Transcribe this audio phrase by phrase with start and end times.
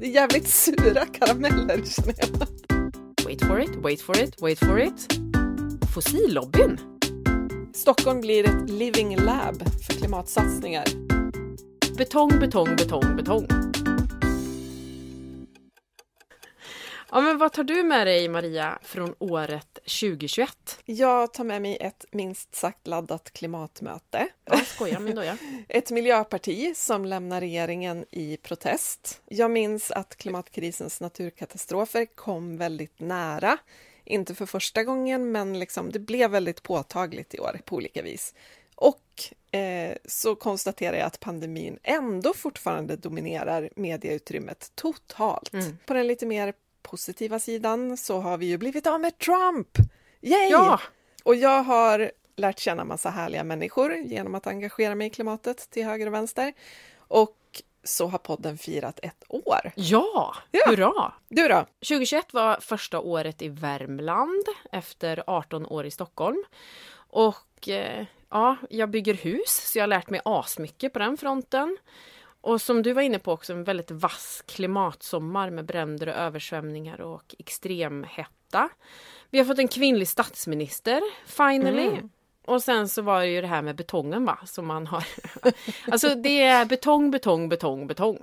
[0.00, 2.48] Det är jävligt sura karameller känner jag.
[3.24, 5.08] Wait for it, wait for it, wait for it.
[5.94, 6.80] Fossillobbyn.
[7.74, 10.84] Stockholm blir ett living lab för klimatsatsningar.
[11.96, 13.46] Betong, betong, betong, betong.
[17.10, 20.78] Ja, men vad tar du med dig Maria från året 2021?
[20.84, 24.28] Jag tar med mig ett minst sagt laddat klimatmöte.
[24.44, 25.36] Ja, skojar men då ja.
[25.68, 29.22] Ett miljöparti som lämnar regeringen i protest.
[29.28, 33.58] Jag minns att klimatkrisens naturkatastrofer kom väldigt nära.
[34.04, 38.34] Inte för första gången, men liksom, det blev väldigt påtagligt i år på olika vis.
[38.74, 45.52] Och eh, så konstaterar jag att pandemin ändå fortfarande dominerar medieutrymmet totalt.
[45.52, 45.78] Mm.
[45.86, 49.68] På den lite mer positiva sidan så har vi ju blivit av med Trump!
[50.20, 50.48] Yay!
[50.50, 50.80] Ja,
[51.24, 55.84] Och jag har lärt känna massa härliga människor genom att engagera mig i klimatet till
[55.84, 56.52] höger och vänster.
[56.98, 57.36] Och
[57.84, 59.72] så har podden firat ett år.
[59.74, 60.64] ja, Ja.
[60.66, 61.12] hurra!
[61.28, 61.66] Du då?
[61.88, 66.44] 2021 var första året i Värmland efter 18 år i Stockholm.
[67.10, 71.76] Och eh, ja, jag bygger hus så jag har lärt mig asmycket på den fronten.
[72.40, 77.00] Och som du var inne på också en väldigt vass klimatsommar med bränder och översvämningar
[77.00, 78.68] och extremhetta.
[79.30, 81.86] Vi har fått en kvinnlig statsminister, finally.
[81.86, 82.10] Mm.
[82.44, 85.04] Och sen så var det ju det här med betongen va, som man har.
[85.90, 88.16] alltså det är betong, betong, betong, betong.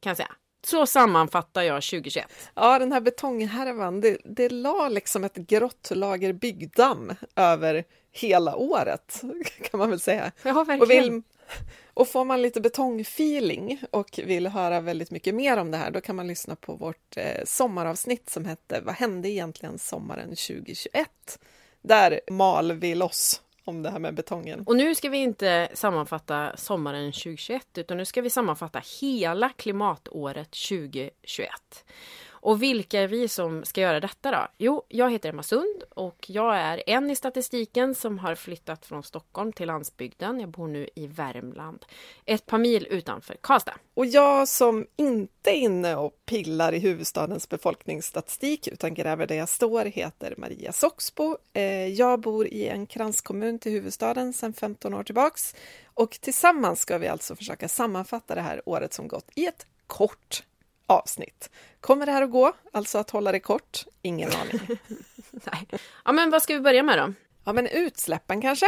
[0.00, 0.34] Kan jag säga.
[0.64, 2.26] Så sammanfattar jag 2021.
[2.54, 9.22] Ja, den här betonghärvan, det, det la liksom ett grått lager byggdamm över hela året,
[9.70, 10.32] kan man väl säga.
[10.42, 11.12] Ja, Och, verkligen.
[11.12, 11.22] vill,
[11.94, 16.00] och får man lite betongfeeling och vill höra väldigt mycket mer om det här, då
[16.00, 21.08] kan man lyssna på vårt eh, sommaravsnitt som hette Vad hände egentligen sommaren 2021?
[21.82, 24.64] Där mal vi loss om det här med betongen.
[24.66, 30.50] Och nu ska vi inte sammanfatta sommaren 2021 utan nu ska vi sammanfatta hela klimatåret
[30.50, 31.50] 2021.
[32.40, 34.46] Och vilka är vi som ska göra detta då?
[34.58, 39.02] Jo, jag heter Emma Sund och jag är en i statistiken som har flyttat från
[39.02, 40.40] Stockholm till landsbygden.
[40.40, 41.84] Jag bor nu i Värmland,
[42.24, 43.74] ett par mil utanför Karlstad.
[43.94, 49.48] Och jag som inte är inne och pillar i huvudstadens befolkningsstatistik utan gräver där jag
[49.48, 51.36] står heter Maria Soxbo.
[51.52, 55.54] Eh, jag bor i en kranskommun till huvudstaden sedan 15 år tillbaks
[55.94, 60.42] och tillsammans ska vi alltså försöka sammanfatta det här året som gått i ett kort
[60.88, 61.50] avsnitt.
[61.80, 62.52] Kommer det här att gå?
[62.72, 63.84] Alltså att hålla det kort?
[64.02, 64.60] Ingen aning.
[65.30, 65.66] Nej.
[66.04, 67.12] Ja, men vad ska vi börja med då?
[67.44, 68.66] Ja, men utsläppen kanske?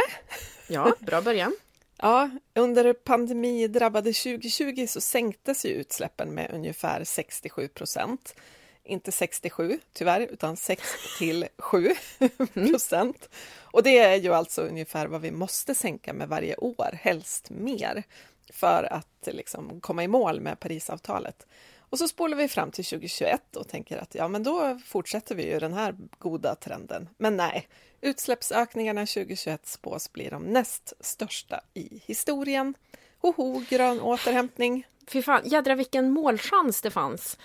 [0.67, 1.55] Ja, bra början.
[2.03, 8.35] Ja, under pandemidrabbade 2020 så sänktes ju utsläppen med ungefär 67 procent.
[8.83, 10.83] Inte 67 tyvärr, utan 6
[11.17, 11.95] till 7
[12.53, 13.29] procent.
[13.61, 18.03] Och det är ju alltså ungefär vad vi måste sänka med varje år, helst mer,
[18.49, 21.47] för att liksom komma i mål med Parisavtalet.
[21.91, 25.51] Och så spolar vi fram till 2021 och tänker att ja, men då fortsätter vi
[25.51, 27.09] ju den här goda trenden.
[27.17, 27.67] Men nej,
[28.01, 32.73] utsläppsökningarna 2021 spås bli de näst största i historien.
[33.19, 34.87] Hoho, grön återhämtning.
[35.07, 37.37] Fy fan, jädra vilken målchans det fanns.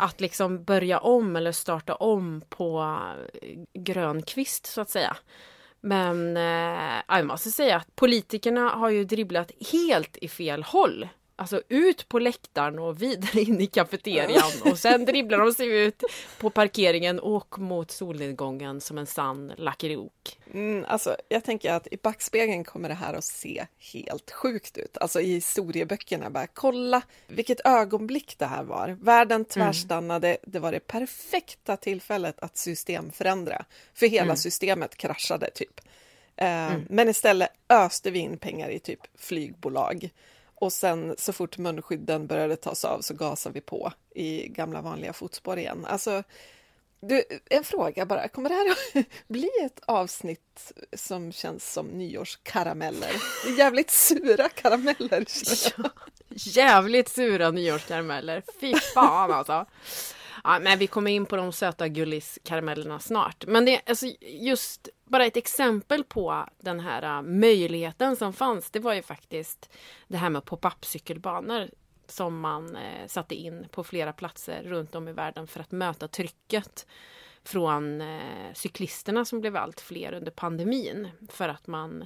[0.00, 2.98] Att liksom börja om eller starta om på
[3.42, 5.16] eh, grön kvist så att säga.
[5.80, 11.08] Men eh, jag måste säga att politikerna har ju dribblat helt i fel håll.
[11.36, 16.02] Alltså ut på läktaren och vidare in i kafeterian och sen dribblar de sig ut
[16.38, 20.38] på parkeringen och mot solnedgången som en sann lackeriok.
[20.54, 24.98] Mm, alltså, jag tänker att i backspegeln kommer det här att se helt sjukt ut.
[24.98, 28.96] Alltså i historieböckerna, bara kolla vilket ögonblick det här var.
[29.00, 33.64] Världen tvärstannade, det var det perfekta tillfället att systemförändra.
[33.94, 35.80] För hela systemet kraschade typ.
[36.36, 40.10] Eh, Men istället öste vi in pengar i typ flygbolag.
[40.62, 45.12] Och sen så fort munskydden började tas av så gasade vi på i gamla vanliga
[45.12, 45.86] fotspår igen.
[45.88, 46.22] Alltså,
[47.00, 53.10] du, en fråga bara, kommer det här att bli ett avsnitt som känns som nyårskarameller?
[53.58, 55.24] Jävligt sura karameller.
[56.28, 58.42] Jävligt sura nyårskarameller.
[58.60, 59.66] Fy fan alltså.
[60.44, 63.46] Ja, men vi kommer in på de söta gulliskaramellerna snart.
[63.46, 68.70] Men det är alltså just bara ett exempel på den här äh, möjligheten som fanns.
[68.70, 69.70] Det var ju faktiskt
[70.08, 71.70] det här med pop-up cykelbanor
[72.06, 76.08] som man eh, satte in på flera platser runt om i världen för att möta
[76.08, 76.86] trycket
[77.44, 82.04] från eh, cyklisterna som blev allt fler under pandemin för att man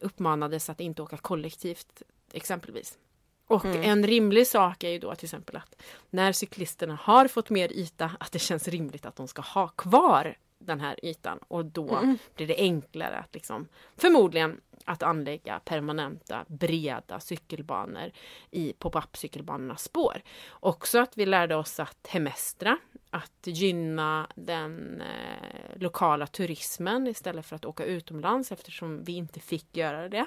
[0.00, 2.02] uppmanades att inte åka kollektivt
[2.32, 2.98] exempelvis.
[3.46, 7.72] Och en rimlig sak är ju då till exempel att när cyklisterna har fått mer
[7.72, 11.96] yta att det känns rimligt att de ska ha kvar den här ytan och då
[11.96, 12.18] mm.
[12.34, 18.10] blir det enklare att liksom förmodligen att anlägga permanenta breda cykelbanor
[18.50, 20.22] i pop-up cykelbanornas spår.
[20.50, 22.78] Också att vi lärde oss att hemestra,
[23.10, 29.76] att gynna den eh, lokala turismen istället för att åka utomlands eftersom vi inte fick
[29.76, 30.26] göra det.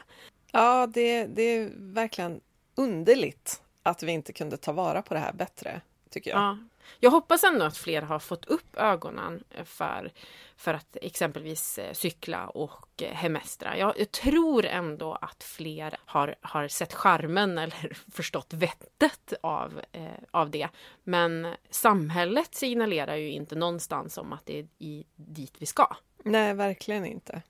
[0.52, 2.42] Ja, det, det är verkligen
[2.80, 6.40] underligt att vi inte kunde ta vara på det här bättre, tycker jag.
[6.40, 6.58] Ja.
[7.00, 10.12] Jag hoppas ändå att fler har fått upp ögonen för,
[10.58, 13.78] för att exempelvis eh, cykla och eh, hemestra.
[13.78, 20.08] Jag, jag tror ändå att fler har, har sett charmen eller förstått vettet av, eh,
[20.32, 20.70] av det.
[21.04, 25.96] Men samhället signalerar ju inte någonstans om att det är i, dit vi ska.
[26.24, 27.42] Nej, verkligen inte.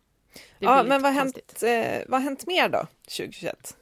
[0.59, 3.77] Ja, men vad har, hänt, eh, vad hänt mer då 2021?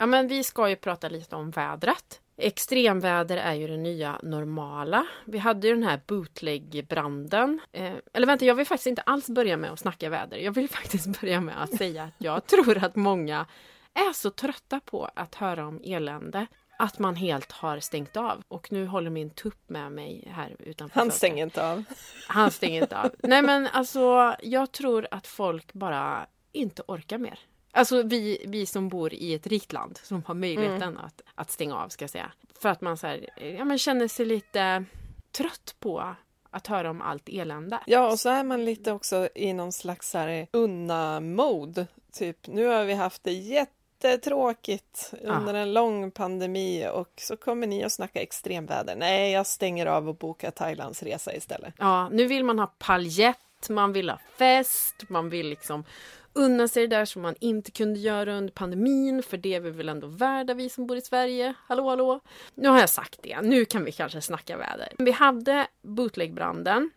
[0.00, 2.20] Ja, men vi ska ju prata lite om vädret.
[2.36, 5.06] Extremväder är ju det nya normala.
[5.24, 7.60] Vi hade ju den här bootleg-branden.
[7.72, 10.36] Eh, eller vänta, jag vill faktiskt inte alls börja med att snacka väder.
[10.36, 13.46] Jag vill faktiskt börja med att säga att jag tror att många
[13.94, 16.46] är så trötta på att höra om elände
[16.78, 18.42] att man helt har stängt av.
[18.48, 21.00] Och nu håller min tupp med mig här utanför.
[21.00, 21.84] Han stänger inte av.
[22.28, 23.10] Han stänger inte av.
[23.18, 27.38] Nej men alltså, jag tror att folk bara inte orkar mer.
[27.72, 30.96] Alltså vi, vi som bor i ett rikt land som har möjligheten mm.
[31.04, 32.32] att, att stänga av ska jag säga.
[32.60, 33.28] För att man så här,
[33.58, 34.84] ja, man känner sig lite
[35.32, 36.14] trött på
[36.50, 37.80] att höra om allt elände.
[37.86, 40.14] Ja, och så är man lite också i någon slags
[40.52, 41.86] unna-mode.
[42.12, 45.60] Typ, nu har vi haft det jättetråkigt under ja.
[45.60, 48.96] en lång pandemi och så kommer ni och snacka extremväder.
[48.96, 51.74] Nej, jag stänger av och bokar Thailands resa istället.
[51.78, 55.84] Ja, nu vill man ha paljett, man vill ha fest, man vill liksom
[56.32, 59.70] unna sig det där som man inte kunde göra under pandemin, för det är vi
[59.70, 61.54] väl ändå värda vi som bor i Sverige.
[61.66, 62.20] Hallå, hallå!
[62.54, 64.92] Nu har jag sagt det, nu kan vi kanske snacka väder.
[64.98, 66.90] Vi hade bootlegbranden.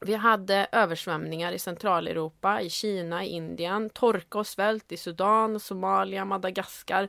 [0.00, 6.24] Vi hade översvämningar i Centraleuropa, i Kina, i Indien, torka och svält i Sudan, Somalia,
[6.24, 7.08] Madagaskar.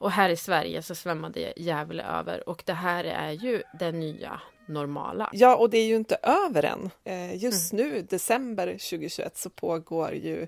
[0.00, 4.40] Och här i Sverige så svämmade Gävle över och det här är ju det nya
[4.70, 5.30] normala.
[5.32, 6.90] Ja, och det är ju inte över än.
[7.04, 7.86] Eh, just mm.
[7.86, 10.46] nu, december 2021, så pågår ju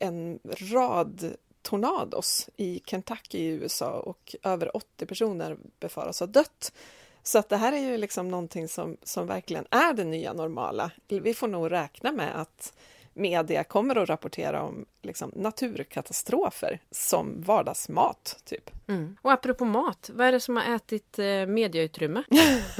[0.00, 0.38] en
[0.72, 6.72] rad tornados i Kentucky i USA och över 80 personer befaras ha dött.
[7.22, 10.90] Så att det här är ju liksom någonting som, som verkligen är det nya normala.
[11.08, 12.72] Vi får nog räkna med att
[13.18, 18.40] media kommer att rapportera om liksom, naturkatastrofer som vardagsmat.
[18.44, 18.70] Typ.
[18.88, 19.16] Mm.
[19.22, 22.22] Och apropå mat, vad är det som har ätit eh, mediautrymme?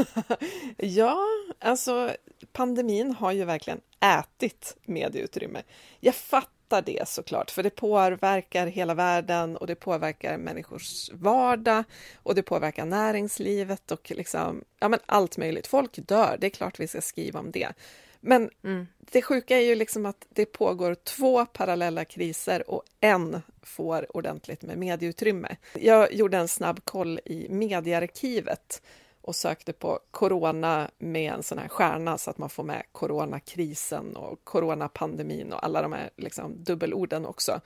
[0.76, 1.18] ja,
[1.58, 2.10] alltså
[2.52, 5.62] pandemin har ju verkligen ätit medieutrymme.
[6.00, 11.84] Jag fattar det såklart, för det påverkar hela världen och det påverkar människors vardag
[12.22, 15.66] och det påverkar näringslivet och liksom, ja, men allt möjligt.
[15.66, 17.72] Folk dör, det är klart vi ska skriva om det.
[18.20, 18.86] Men mm.
[18.98, 24.62] det sjuka är ju liksom att det pågår två parallella kriser och en får ordentligt
[24.62, 25.56] med medieutrymme.
[25.74, 28.82] Jag gjorde en snabb koll i mediearkivet
[29.20, 34.16] och sökte på corona med en sån här stjärna så att man får med coronakrisen
[34.16, 37.60] och coronapandemin och alla de här liksom dubbelorden också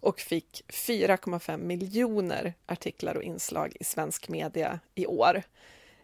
[0.00, 5.42] och fick 4,5 miljoner artiklar och inslag i svensk media i år.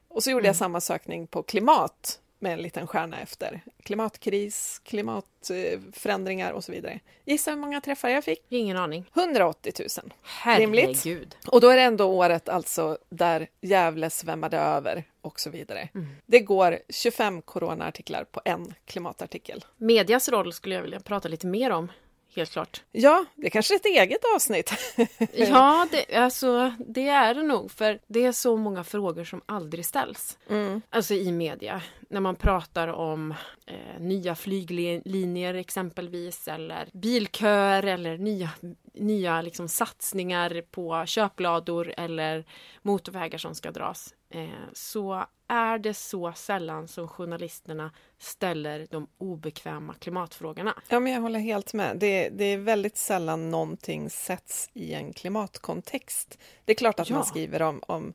[0.08, 0.48] Och så gjorde mm.
[0.48, 3.60] jag samma sökning på klimat med en liten stjärna efter.
[3.82, 7.00] Klimatkris, klimatförändringar och så vidare.
[7.24, 8.44] Gissa hur många träffar jag fick?
[8.48, 9.10] Ingen aning.
[9.14, 10.12] 180 000.
[10.22, 10.74] Herregud.
[11.04, 11.36] Rimligt.
[11.46, 15.88] Och då är det ändå året alltså där Gävle svämmade över och så vidare.
[15.94, 16.06] Mm.
[16.26, 19.64] Det går 25 coronaartiklar på en klimatartikel.
[19.76, 21.88] Medias roll skulle jag vilja prata lite mer om
[22.36, 22.82] helt klart.
[22.92, 24.72] Ja, det är kanske är ett eget avsnitt.
[25.32, 29.86] ja, det, alltså, det är det nog, för det är så många frågor som aldrig
[29.86, 30.38] ställs.
[30.50, 30.82] Mm.
[30.90, 33.34] Alltså i media, när man pratar om
[33.66, 38.50] eh, nya flyglinjer exempelvis, eller bilköer eller nya,
[38.94, 42.44] nya liksom, satsningar på köplador eller
[42.82, 44.14] motorvägar som ska dras.
[44.30, 50.74] Eh, så är det så sällan som journalisterna ställer de obekväma klimatfrågorna.
[50.88, 51.96] Ja, men jag håller helt med.
[51.96, 56.38] Det, det är väldigt sällan någonting sätts i en klimatkontext.
[56.64, 57.16] Det är klart att ja.
[57.16, 58.14] man skriver om, om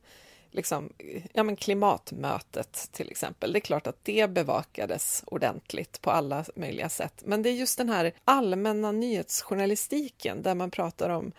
[0.51, 0.93] liksom,
[1.33, 3.53] ja, men klimatmötet till exempel.
[3.53, 7.21] Det är klart att det bevakades ordentligt på alla möjliga sätt.
[7.25, 11.31] Men det är just den här allmänna nyhetsjournalistiken där man pratar om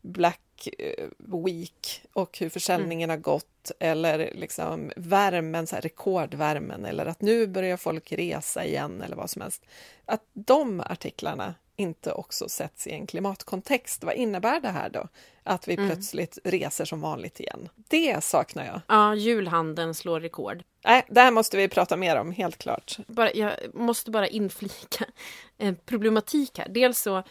[0.00, 1.08] Black eh,
[1.44, 3.18] Week och hur försäljningen mm.
[3.18, 9.02] har gått eller liksom värmen, så här rekordvärmen eller att nu börjar folk resa igen
[9.02, 9.64] eller vad som helst.
[10.04, 14.04] Att de artiklarna inte också sätts i en klimatkontext.
[14.04, 15.08] Vad innebär det här då?
[15.42, 15.88] Att vi mm.
[15.88, 17.68] plötsligt reser som vanligt igen.
[17.88, 18.80] Det saknar jag.
[18.88, 20.62] Ja, julhandeln slår rekord.
[20.84, 22.98] Nej, det här måste vi prata mer om, helt klart.
[23.06, 25.04] Bara, jag måste bara inflika
[25.58, 26.68] en problematik här.
[26.68, 27.22] Dels så,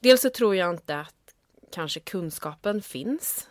[0.00, 1.14] dels så tror jag inte att
[1.72, 3.48] kanske kunskapen finns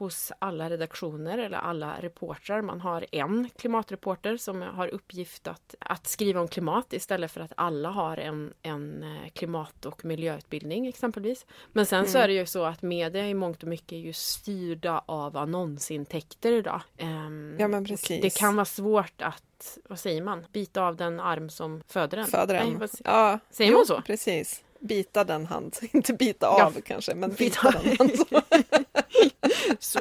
[0.00, 2.62] hos alla redaktioner eller alla reportrar.
[2.62, 7.52] Man har en klimatreporter som har uppgift att, att skriva om klimat istället för att
[7.56, 11.46] alla har en, en eh, klimat och miljöutbildning exempelvis.
[11.72, 12.10] Men sen mm.
[12.10, 15.36] så är det ju så att media i mångt och mycket är ju styrda av
[15.36, 16.82] annonsintäkter idag.
[16.98, 18.22] Um, ja men precis.
[18.22, 22.26] Det kan vara svårt att, vad säger man, bita av den arm som föder en.
[22.26, 22.72] Föder en.
[22.78, 24.02] Nej, ja, säger jo, man så?
[24.02, 28.44] precis bita den hand, inte bita av ja, kanske, men bita, bita den hand.
[29.78, 30.00] Så,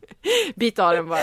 [0.54, 1.20] bita av den bara.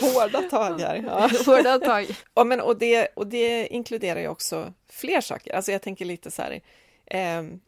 [0.00, 1.04] Hårda tag här.
[1.06, 1.30] Ja.
[1.46, 2.06] Hårda tag.
[2.34, 5.54] Ja, men, och, det, och det inkluderar ju också fler saker.
[5.54, 6.60] Alltså jag tänker lite så här,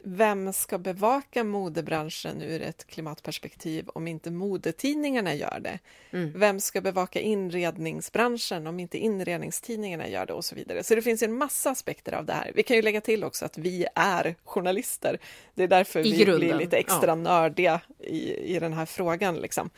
[0.05, 5.79] vem ska bevaka modebranschen ur ett klimatperspektiv om inte modetidningarna gör det?
[6.11, 6.33] Mm.
[6.37, 10.83] Vem ska bevaka inredningsbranschen om inte inredningstidningarna gör det och så vidare.
[10.83, 12.53] Så det finns en massa aspekter av det här.
[12.55, 15.19] Vi kan ju lägga till också att vi är journalister.
[15.55, 17.15] Det är därför I vi grunden, blir lite extra ja.
[17.15, 19.37] nördiga i, i den här frågan.
[19.37, 19.71] Liksom.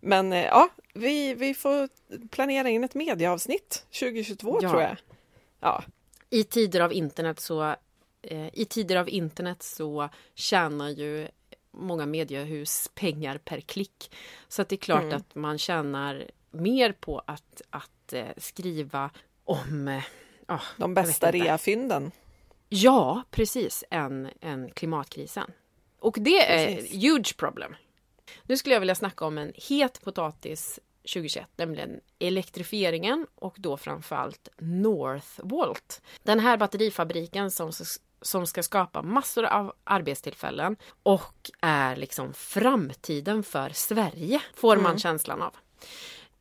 [0.00, 1.88] Men eh, ja, vi, vi får
[2.30, 4.70] planera in ett medieavsnitt 2022 ja.
[4.70, 4.96] tror jag.
[5.60, 5.84] Ja.
[6.30, 7.74] I tider av internet så
[8.52, 11.28] i tider av internet så tjänar ju
[11.70, 14.10] många mediehus pengar per klick.
[14.48, 15.16] Så att det är klart mm.
[15.16, 19.10] att man tjänar mer på att, att eh, skriva
[19.44, 20.00] om
[20.48, 22.10] oh, de bästa reafynden.
[22.68, 25.50] Ja, precis, än, än klimatkrisen.
[25.98, 26.92] Och det precis.
[26.92, 27.76] är huge problem.
[28.42, 34.48] Nu skulle jag vilja snacka om en het potatis 2021, nämligen elektrifieringen och då framförallt
[34.58, 36.02] Northvolt.
[36.22, 37.72] Den här batterifabriken som
[38.24, 44.98] som ska skapa massor av arbetstillfällen och är liksom framtiden för Sverige, får man mm.
[44.98, 45.56] känslan av.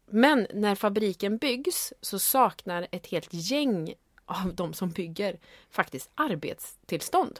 [0.06, 3.94] Men när fabriken byggs så saknar ett helt gäng
[4.26, 7.40] av de som bygger faktiskt arbetstillstånd.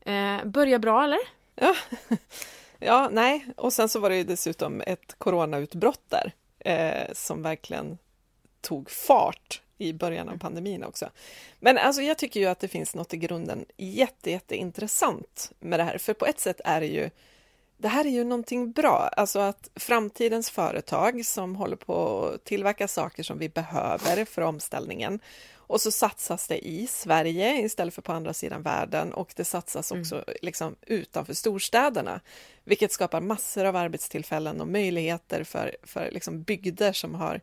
[0.00, 1.18] Eh, börjar bra eller?
[1.54, 1.76] Ja.
[2.78, 7.98] ja, nej, och sen så var det ju dessutom ett coronautbrott där eh, som verkligen
[8.60, 11.10] tog fart i början av pandemin också.
[11.58, 15.84] Men alltså, jag tycker ju att det finns något i grunden jätte, jätteintressant med det
[15.84, 17.10] här, för på ett sätt är det ju
[17.76, 22.88] det här är ju någonting bra, alltså att framtidens företag som håller på att tillverka
[22.88, 25.20] saker som vi behöver för omställningen
[25.70, 29.92] och så satsas det i Sverige istället för på andra sidan världen och det satsas
[29.92, 30.00] mm.
[30.00, 30.26] också mm.
[30.42, 32.20] liksom utanför storstäderna,
[32.64, 37.40] vilket skapar massor av arbetstillfällen och möjligheter för, för liksom bygder som har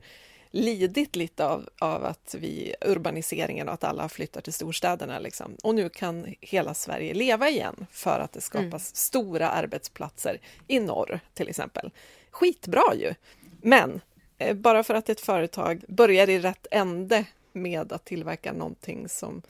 [0.57, 5.19] lidit lite av, av att vi urbaniseringen och att alla flyttar till storstäderna.
[5.19, 5.57] Liksom.
[5.63, 8.79] Och nu kan hela Sverige leva igen för att det skapas mm.
[8.81, 11.91] stora arbetsplatser i norr till exempel.
[12.31, 13.13] Skitbra ju!
[13.61, 14.01] Men
[14.37, 19.41] eh, bara för att ett företag börjar i rätt ände med att tillverka någonting som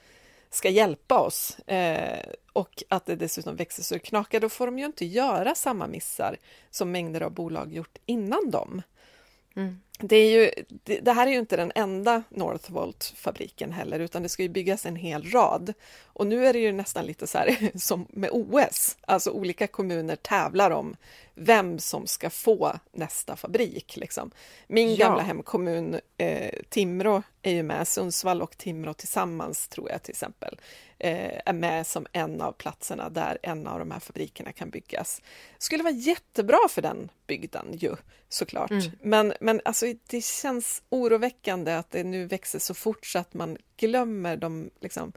[0.49, 4.79] ska hjälpa oss eh, och att det dessutom växer så det knakar, då får de
[4.79, 6.37] ju inte göra samma missar
[6.69, 8.81] som mängder av bolag gjort innan dem.
[9.55, 10.51] Mm det, är ju,
[10.83, 14.85] det, det, här är ju inte den enda Northvolt-fabriken heller, utan det ska ju byggas
[14.85, 15.73] en hel rad.
[16.05, 20.15] Och nu är det ju nästan lite så här som med OS, alltså olika kommuner
[20.15, 20.95] tävlar om
[21.39, 23.97] vem som ska få nästa fabrik.
[23.97, 24.31] Liksom.
[24.67, 25.07] Min ja.
[25.07, 30.59] gamla hemkommun eh, Timrå är ju med, Sundsvall och Timrå tillsammans tror jag till exempel,
[30.99, 35.21] eh, är med som en av platserna där en av de här fabrikerna kan byggas.
[35.57, 37.95] skulle vara jättebra för den bygden ju,
[38.29, 38.71] såklart.
[38.71, 38.91] Mm.
[39.01, 43.57] Men, men alltså, det känns oroväckande att det nu växer så fort så att man
[43.77, 45.13] glömmer de liksom,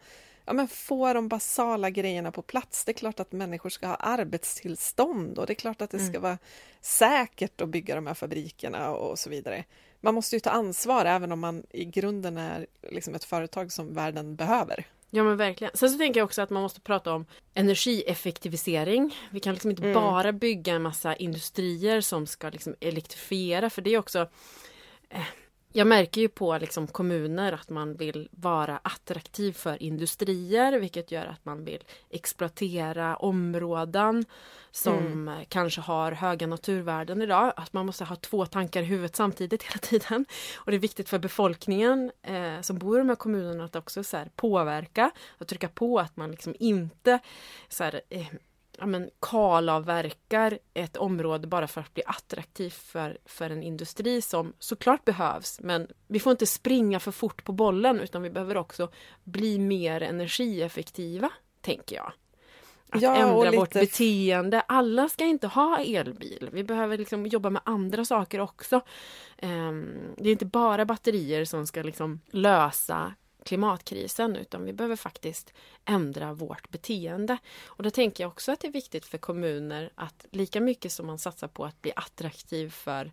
[0.50, 2.84] ja, men få de basala grejerna på plats.
[2.84, 6.08] Det är klart att människor ska ha arbetstillstånd och det är klart att det ska
[6.08, 6.22] mm.
[6.22, 6.38] vara
[6.80, 9.64] säkert att bygga de här fabrikerna och så vidare.
[10.00, 13.94] Man måste ju ta ansvar även om man i grunden är liksom ett företag som
[13.94, 14.86] världen behöver.
[15.10, 15.76] Ja men verkligen.
[15.76, 19.16] Sen så tänker jag också att man måste prata om energieffektivisering.
[19.30, 19.94] Vi kan liksom inte mm.
[19.94, 24.28] bara bygga en massa industrier som ska liksom elektrifiera för det är också
[25.08, 25.26] eh,
[25.72, 31.26] jag märker ju på liksom kommuner att man vill vara attraktiv för industrier vilket gör
[31.26, 34.24] att man vill exploatera områden
[34.70, 35.44] som mm.
[35.48, 37.52] kanske har höga naturvärden idag.
[37.56, 40.24] Att man måste ha två tankar i huvudet samtidigt hela tiden.
[40.56, 44.04] Och det är viktigt för befolkningen eh, som bor i de här kommunerna att också
[44.04, 47.18] så här, påverka och trycka på att man liksom inte
[47.68, 48.26] så här, eh,
[48.80, 54.52] ja, men, kalavverkar ett område bara för att bli attraktivt för, för en industri som
[54.58, 55.60] såklart behövs.
[55.60, 58.88] Men vi får inte springa för fort på bollen utan vi behöver också
[59.24, 62.12] bli mer energieffektiva, tänker jag.
[62.90, 64.60] Att Ja, ändra vårt beteende.
[64.60, 66.48] Alla ska inte ha elbil.
[66.52, 68.80] Vi behöver liksom jobba med andra saker också.
[69.38, 75.52] Ehm, det är inte bara batterier som ska liksom lösa klimatkrisen utan vi behöver faktiskt
[75.84, 77.38] ändra vårt beteende.
[77.66, 81.06] Och då tänker jag också att det är viktigt för kommuner att lika mycket som
[81.06, 83.12] man satsar på att bli attraktiv för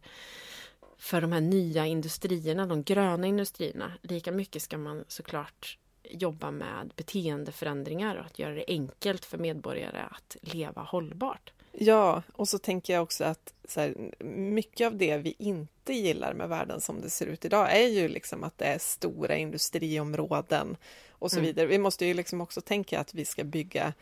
[0.97, 6.93] för de här nya industrierna, de gröna industrierna, lika mycket ska man såklart jobba med
[6.95, 11.51] beteendeförändringar och att göra det enkelt för medborgare att leva hållbart.
[11.79, 16.33] Ja, och så tänker jag också att så här, mycket av det vi inte gillar
[16.33, 20.77] med världen som det ser ut idag är ju liksom att det är stora industriområden
[21.11, 21.45] och så Mm.
[21.45, 21.65] vidare.
[21.65, 23.93] Vi måste ju liksom också tänka att vi ska bygga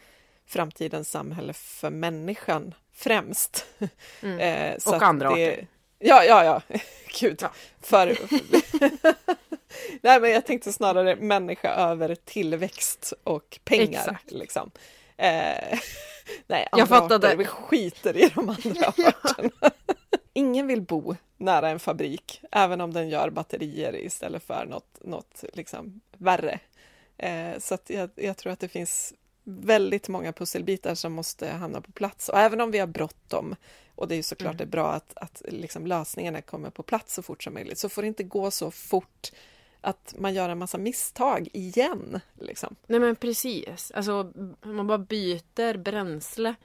[0.45, 3.65] framtidens samhälle för människan främst.
[4.21, 4.39] Mm.
[4.39, 5.51] Eh, Och andra det...
[5.51, 5.67] arter.
[5.99, 6.61] Ja, ja, ja,
[7.19, 7.39] gud.
[7.41, 7.51] Ja.
[7.81, 8.17] För...
[10.01, 13.99] Nej, men jag tänkte snarare människa över tillväxt och pengar.
[14.01, 14.31] Exakt.
[14.31, 14.71] Liksom.
[15.17, 15.79] Eh,
[16.47, 17.27] nej, Jag fattade.
[17.27, 18.87] arter, vi skiter i de andra
[19.23, 19.49] arterna.
[20.33, 25.43] Ingen vill bo nära en fabrik, även om den gör batterier istället för något, något
[25.53, 26.59] liksom värre.
[27.17, 29.13] Eh, så jag, jag tror att det finns
[29.43, 32.29] väldigt många pusselbitar som måste hamna på plats.
[32.29, 33.55] Och även om vi har bråttom,
[33.95, 34.57] och det är såklart Mm.
[34.57, 37.89] det är bra att, att liksom lösningarna kommer på plats så fort som möjligt, så
[37.89, 39.31] får det inte gå så fort
[39.85, 42.19] att man gör en massa misstag igen.
[42.39, 42.75] Liksom.
[42.87, 44.31] Nej men precis, alltså
[44.63, 46.55] man bara byter bränsle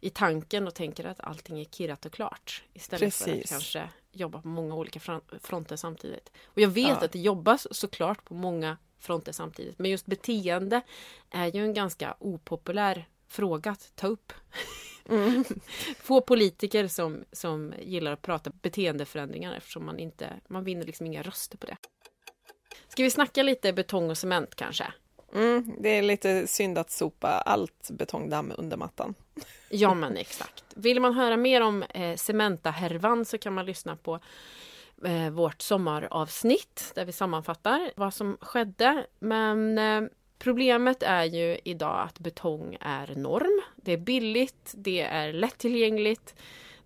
[0.00, 3.44] i tanken och tänker att allting är kirrat och klart istället för Precis.
[3.44, 6.32] att kanske jobba på många olika fron- fronter samtidigt.
[6.44, 7.04] Och jag vet Ja.
[7.04, 10.80] att det jobbas såklart på många fronter samtidigt men just beteende
[11.30, 14.32] är ju en ganska opopulär fråga att ta upp.
[15.08, 15.44] Mm.
[15.96, 21.22] Få politiker som, som gillar att prata beteendeförändringar eftersom man inte, man vinner liksom inga
[21.22, 21.76] röster på det.
[22.92, 24.84] Ska vi snacka lite betong och cement kanske?
[25.34, 29.14] Mm, det är lite synd att sopa allt betongdamm under mattan.
[29.68, 30.64] Ja men exakt.
[30.74, 34.18] Vill man höra mer om eh, Cementa-härvan så kan man lyssna på
[35.04, 39.06] eh, vårt sommaravsnitt där vi sammanfattar vad som skedde.
[39.18, 40.02] Men eh,
[40.38, 43.62] problemet är ju idag att betong är norm.
[43.76, 46.34] Det är billigt, det är lättillgängligt.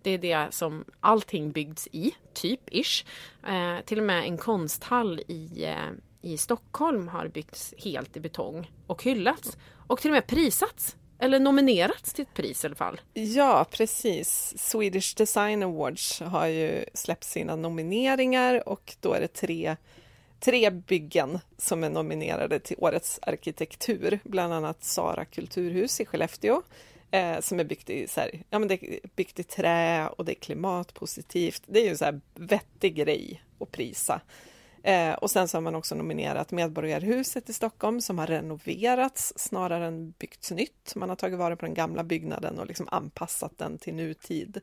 [0.06, 3.04] Det är det som allting byggts i, typ ish.
[3.46, 5.90] Eh, till och med en konsthall i, eh,
[6.23, 9.56] i Stockholm har byggts helt i betong och hyllats.
[9.86, 10.97] Och till och med prisats.
[11.19, 13.00] Eller nominerats till ett pris i alla fall.
[13.12, 14.54] Ja, precis.
[14.56, 19.76] Swedish Design Awards har ju släppt sina nomineringar och då är det tre,
[20.40, 26.62] tre byggen som är nominerade till Årets arkitektur, bland annat Sara kulturhus i Skellefteå
[27.10, 30.25] eh, som är byggt i, så här, ja, men det är byggt i trä och
[30.25, 31.62] det är klimatpositivt.
[31.66, 34.21] Det är ju en så här vettig grej att prisa.
[34.82, 39.86] Eh, och sen så har man också nominerat Medborgarhuset i Stockholm som har renoverats snarare
[39.86, 40.95] än byggts nytt.
[40.95, 44.60] Man har tagit vara på den gamla byggnaden och liksom anpassat den till nutid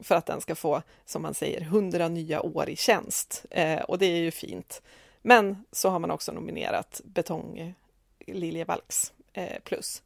[0.00, 3.44] för att den ska få, som man säger, 100 nya år i tjänst.
[3.50, 4.82] Eh, och det är ju fint.
[5.22, 7.74] Men så har man också nominerat Betong
[8.26, 10.02] Liljevalchs eh, plus.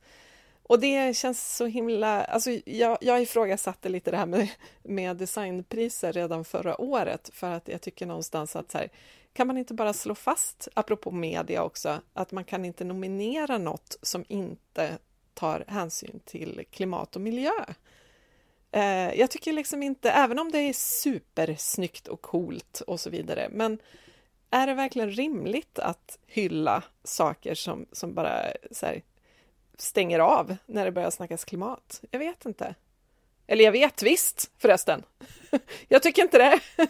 [0.71, 2.25] Och det känns så himla...
[2.25, 4.49] Alltså jag, jag ifrågasatte lite det här med,
[4.83, 8.89] med designpriser redan förra året för att jag tycker någonstans att så här,
[9.33, 13.99] kan man inte bara slå fast, apropå media också, att man kan inte nominera något
[14.03, 14.99] som inte
[15.35, 17.65] tar hänsyn till klimat och miljö.
[18.73, 23.49] Eh, jag tycker liksom inte, även om det är supersnyggt och coolt och så vidare,
[23.53, 23.79] men
[24.51, 29.03] är det verkligen rimligt att hylla saker som, som bara så här,
[29.81, 32.03] stänger av när det börjar snackas klimat?
[32.11, 32.75] Jag vet inte.
[33.47, 35.03] Eller jag vet visst förresten.
[35.89, 36.61] Jag tycker inte det.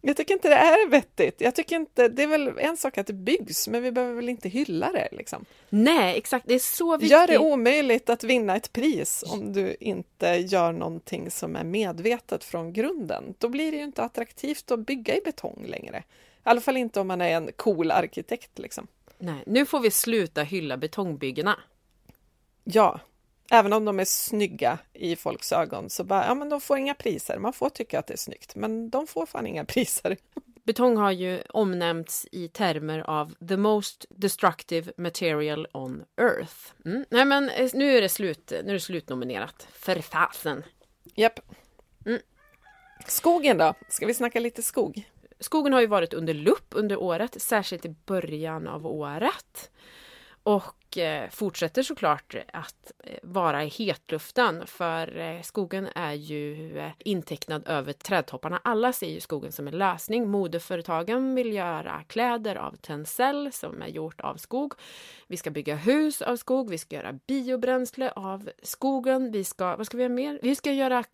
[0.00, 1.40] Jag tycker inte det är vettigt.
[1.40, 4.28] Jag tycker inte, det är väl en sak att det byggs, men vi behöver väl
[4.28, 5.44] inte hylla det liksom.
[5.68, 6.46] Nej, exakt.
[6.48, 7.10] Det är så viktigt.
[7.10, 12.44] Gör det omöjligt att vinna ett pris om du inte gör någonting som är medvetet
[12.44, 13.34] från grunden.
[13.38, 15.98] Då blir det ju inte attraktivt att bygga i betong längre.
[15.98, 16.02] I
[16.42, 18.86] alla fall inte om man är en cool arkitekt liksom.
[19.18, 21.58] Nej, nu får vi sluta hylla betongbyggena.
[22.64, 23.00] Ja,
[23.50, 26.94] även om de är snygga i folks ögon så bara, ja men de får inga
[26.94, 27.38] priser.
[27.38, 30.16] Man får tycka att det är snyggt, men de får fan inga priser.
[30.64, 36.54] Betong har ju omnämnts i termer av the most destructive material on earth.
[36.84, 37.04] Mm.
[37.10, 39.68] Nej men eh, nu är det slut, nu är det slutnominerat.
[39.72, 40.62] För fasen.
[41.14, 41.40] Japp.
[42.06, 42.20] Mm.
[43.06, 43.74] Skogen då?
[43.88, 45.10] Ska vi snacka lite skog?
[45.40, 49.70] Skogen har ju varit under lupp under året, särskilt i början av året.
[50.42, 56.90] Och och eh, fortsätter såklart att eh, vara i hetluften för eh, skogen är ju
[56.98, 58.60] intecknad över trädtopparna.
[58.64, 60.30] Alla ser ju skogen som en lösning.
[60.30, 64.74] Modeföretagen vill göra kläder av tencel som är gjort av skog.
[65.26, 69.86] Vi ska bygga hus av skog, vi ska göra biobränsle av skogen, vi ska, vad
[69.86, 70.38] ska vi göra mer?
[70.42, 71.04] Vi ska göra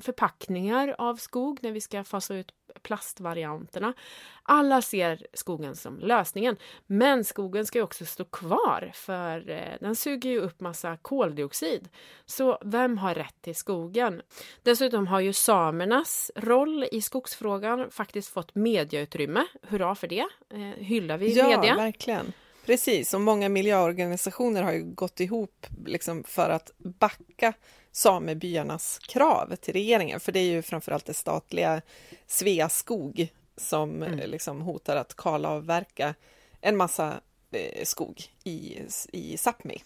[0.00, 3.94] förpackningar av skog när vi ska fasa ut plastvarianterna.
[4.42, 9.96] Alla ser skogen som lösningen, men skogen ska ju också stå kvar för eh, den
[9.96, 11.88] suger ju upp massa koldioxid.
[12.26, 14.22] Så vem har rätt till skogen?
[14.62, 19.46] Dessutom har ju samernas roll i skogsfrågan faktiskt fått mediautrymme.
[19.62, 20.26] Hurra för det!
[20.54, 21.70] Eh, hyllar vi ja, media?
[21.70, 22.32] Ja, verkligen.
[22.66, 27.52] Precis, och många miljöorganisationer har ju gått ihop liksom för att backa
[27.92, 31.82] samebyarnas krav till regeringen, för det är ju framförallt det statliga
[32.26, 34.30] Sveaskog som mm.
[34.30, 36.14] liksom hotar att kalavverka
[36.60, 37.14] en massa eh,
[37.84, 38.78] skog i,
[39.12, 39.82] i Sápmi.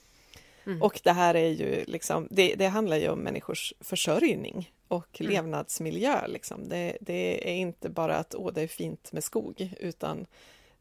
[0.66, 0.82] Mm.
[0.82, 5.32] Och det här är ju liksom, det, det handlar ju om människors försörjning och mm.
[5.32, 6.26] levnadsmiljö.
[6.26, 6.68] Liksom.
[6.68, 10.26] Det, det, är inte bara att åh, det är fint med skog, utan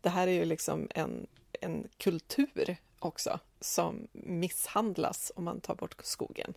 [0.01, 1.27] det här är ju liksom en,
[1.61, 6.53] en kultur också som misshandlas om man tar bort skogen.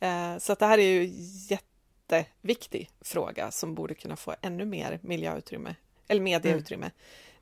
[0.00, 1.10] Eh, så det här är ju
[1.48, 5.74] jätteviktig fråga som borde kunna få ännu mer miljöutrymme,
[6.08, 6.86] eller medieutrymme.
[6.86, 6.96] Mm.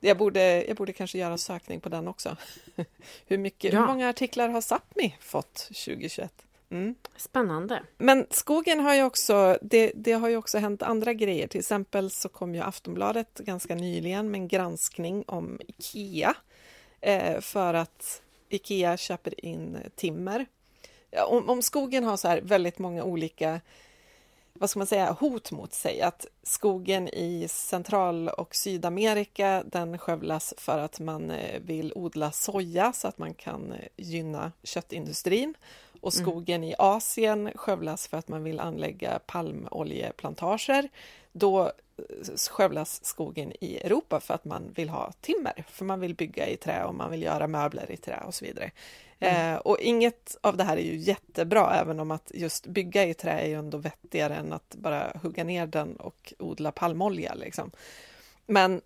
[0.04, 2.36] Jag borde, jag borde kanske göra en sökning på den också.
[3.26, 3.80] hur, mycket, ja.
[3.80, 6.32] hur många artiklar har Sápmi fått 2021?
[6.70, 6.94] Mm.
[7.16, 7.82] Spännande.
[7.98, 11.46] Men skogen har ju också, det, det, har ju också hänt andra grejer.
[11.46, 16.34] Till exempel så kom ju Aftonbladet ganska nyligen med en granskning om Ikea.
[17.00, 20.46] Eh, för att Ikea köper in timmer
[21.22, 23.60] om, om skogen har så här väldigt många olika
[24.58, 26.00] vad ska man säga, hot mot sig.
[26.02, 32.92] Att skogen i Central och Sydamerika den skövlas för att man eh, vill odla soja
[32.92, 35.54] så att man kan eh, gynna köttindustrin.
[36.04, 36.24] Och mm.
[36.24, 36.70] skogen mm.
[36.70, 40.88] i Asien skövlas för att man vill anlägga palmoljeplantager.
[41.32, 46.14] Då eh, skövlas skogen i Europa för att man vill ha timmer, för man vill
[46.14, 48.70] bygga i trä och man vill göra möbler i trä och så vidare.
[49.18, 49.54] Mm.
[49.54, 53.14] Eh, och inget av det här är ju jättebra, även om att just bygga i
[53.14, 57.34] trä är ju ändå vettigare än att bara hugga ner den och odla palmolja.
[57.34, 57.70] Liksom.
[58.46, 58.80] Men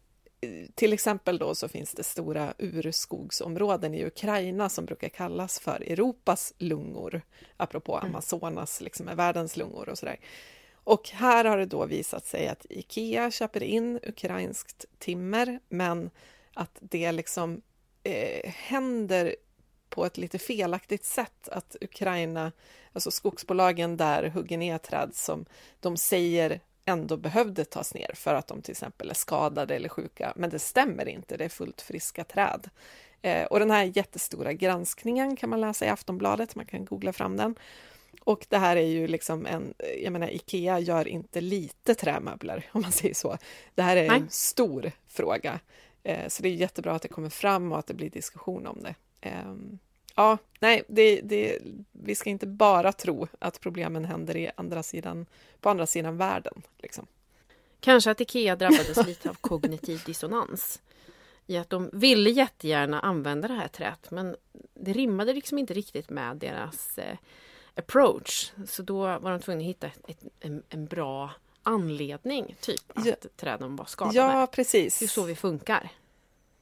[0.74, 6.54] till exempel då så finns det stora urskogsområden i Ukraina som brukar kallas för Europas
[6.58, 7.22] lungor,
[7.56, 8.10] apropå mm.
[8.10, 10.20] Amazonas, liksom är världens lungor och sådär.
[10.84, 16.10] Och här har det då visat sig att Ikea köper in ukrainskt timmer, men
[16.54, 17.62] att det liksom
[18.02, 19.36] eh, händer
[19.88, 22.52] på ett lite felaktigt sätt att Ukraina,
[22.92, 25.44] alltså skogsbolagen där hugger ner träd som
[25.80, 30.32] de säger ändå behövde tas ner för att de till exempel är skadade eller sjuka,
[30.36, 32.70] men det stämmer inte, det är fullt friska träd.
[33.22, 37.36] Eh, och den här jättestora granskningen kan man läsa i Aftonbladet, man kan googla fram
[37.36, 37.54] den.
[38.20, 42.82] Och det här är ju liksom en, jag menar Ikea gör inte lite trämöbler om
[42.82, 43.38] man säger så.
[43.74, 44.20] Det här är Nej.
[44.20, 45.60] en stor fråga.
[46.02, 48.82] Eh, så det är jättebra att det kommer fram och att det blir diskussion om
[48.82, 48.94] det.
[49.30, 49.78] Um,
[50.18, 51.58] ja, nej, det, det,
[51.92, 55.26] vi ska inte bara tro att problemen händer i andra sidan,
[55.60, 56.62] på andra sidan världen.
[56.78, 57.06] Liksom.
[57.80, 60.80] Kanske att Ikea drabbades lite av kognitiv dissonans
[61.46, 64.36] i att de ville jättegärna använda det här träet men
[64.74, 67.16] det rimmade liksom inte riktigt med deras eh,
[67.74, 68.52] approach.
[68.66, 71.30] Så då var de tvungna att hitta ett, en, en, bra
[71.62, 73.14] anledning, typ att ja.
[73.36, 74.16] träden var skadade.
[74.16, 74.98] Ja, precis.
[74.98, 75.90] Det är så vi funkar.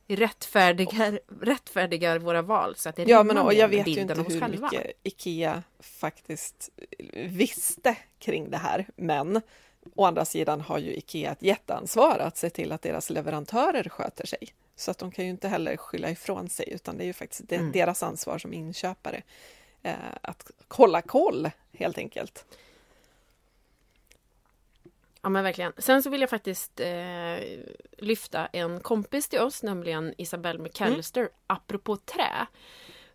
[0.09, 4.41] Rättfärdigar, rättfärdigar våra val så att det Ja, men och jag vet ju inte hur
[4.41, 4.71] själva.
[4.73, 6.71] mycket Ikea faktiskt
[7.13, 9.41] visste kring det här, men
[9.95, 14.27] å andra sidan har ju Ikea ett jätteansvar att se till att deras leverantörer sköter
[14.27, 14.49] sig.
[14.77, 17.53] Så att de kan ju inte heller skylla ifrån sig, utan det är ju faktiskt
[17.53, 17.73] mm.
[17.73, 19.23] deras ansvar som inköpare
[19.83, 22.45] eh, att hålla koll, helt enkelt.
[25.27, 25.73] Ja men verkligen.
[25.79, 27.45] Sen så vill jag faktiskt eh,
[27.99, 31.33] lyfta en kompis till oss, nämligen Isabelle McAllister, mm.
[31.47, 32.47] apropå trä.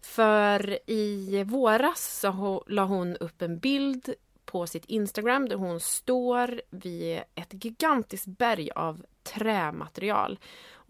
[0.02, 4.14] För i våras så la hon upp en bild
[4.46, 10.40] på sitt Instagram där hon står vid ett gigantiskt berg av trämaterial.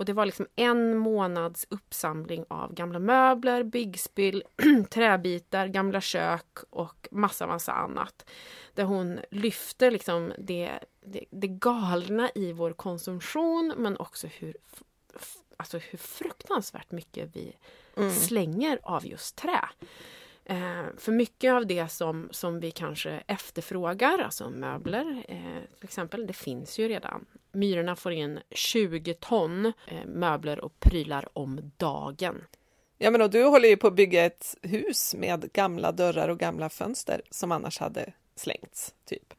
[0.01, 4.43] Och det var liksom en månads uppsamling av gamla möbler, byggspill,
[4.89, 8.29] träbitar, gamla kök och massa, massa annat.
[8.73, 14.57] Där hon lyfter liksom det, det, det galna i vår konsumtion men också hur,
[15.57, 17.55] alltså hur fruktansvärt mycket vi
[17.97, 18.11] mm.
[18.11, 19.69] slänger av just trä.
[20.51, 26.27] Eh, för mycket av det som, som vi kanske efterfrågar, alltså möbler eh, till exempel,
[26.27, 27.25] det finns ju redan.
[27.51, 32.43] Myrorna får in 20 ton eh, möbler och prylar om dagen.
[32.97, 36.39] Ja, men och du håller ju på att bygga ett hus med gamla dörrar och
[36.39, 39.33] gamla fönster som annars hade slängts, typ.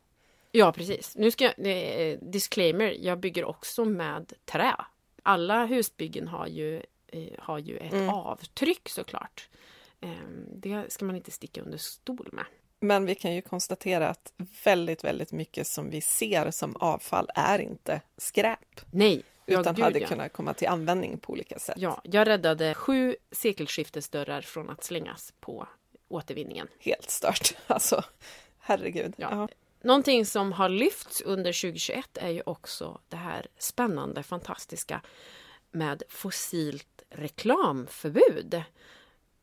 [0.53, 1.17] Ja, precis.
[1.17, 4.75] Nu ska jag, eh, disclaimer, jag bygger också med trä.
[5.23, 8.09] Alla husbyggen har ju, eh, har ju ett Mm.
[8.09, 9.49] avtryck såklart.
[10.03, 10.11] Eh,
[10.55, 12.45] det ska man inte sticka under stol med.
[12.81, 14.33] Men vi kan ju konstatera att
[14.65, 19.85] väldigt, väldigt mycket som vi ser som avfall är inte skräp, Nej, ja, utan gud,
[19.85, 20.09] hade ja.
[20.09, 21.77] kunnat komma till användning på olika sätt.
[21.79, 25.69] Ja, jag räddade sju sekelskiftesdörrar från att slängas på
[26.09, 26.69] återvinningen.
[26.79, 27.55] Helt stört.
[27.67, 28.05] Alltså,
[28.59, 29.15] herregud.
[29.17, 29.29] Ja.
[29.31, 29.49] Ja.
[29.83, 35.03] Någonting som har lyfts under 2021 är ju också det här spännande, fantastiska
[35.71, 38.63] med fossilt reklamförbud.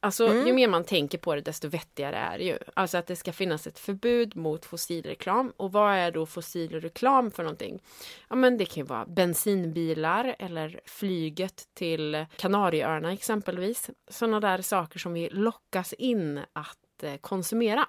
[0.01, 0.47] Alltså, Mm.
[0.47, 2.57] ju mer man tänker på det, desto vettigare är det ju.
[2.73, 5.53] Alltså att det ska finnas ett förbud mot fossilreklam.
[5.57, 7.79] Och vad är då fossilreklam för någonting?
[8.29, 13.89] Ja, men det kan ju vara bensinbilar eller flyget till Kanarieöarna exempelvis.
[14.09, 17.87] Sådana där saker som vi lockas in att eh, konsumera.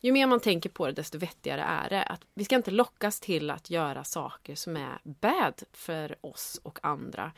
[0.00, 2.02] Ju mer man tänker på det, desto vettigare är det.
[2.02, 6.78] Att vi ska inte lockas till att göra saker som är bad för oss och
[6.82, 7.32] andra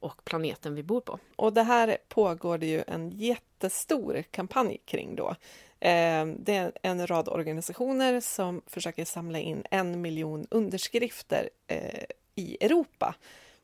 [0.00, 1.18] och planeten vi bor på.
[1.36, 5.34] Och det här pågår det ju en jättestor kampanj kring då.
[5.80, 12.04] Ehm, det är en rad organisationer som försöker samla in en miljon underskrifter eh,
[12.34, 13.14] i Europa.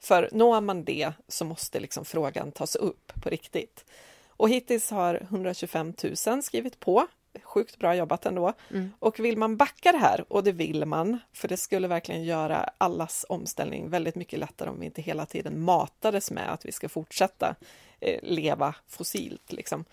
[0.01, 3.85] För når man det så måste liksom frågan tas upp på riktigt.
[4.29, 5.95] Och hittills har 125
[6.27, 7.07] 000 skrivit på.
[7.43, 8.53] Sjukt bra jobbat ändå.
[8.71, 8.93] Mm.
[8.99, 12.71] Och vill man backa det här, och det vill man, för det skulle verkligen göra
[12.79, 16.89] allas omställning väldigt mycket lättare om vi inte hela tiden matades med att vi ska
[16.89, 17.55] fortsätta
[18.01, 19.53] eh, leva fossilt.
[19.53, 19.85] Liksom.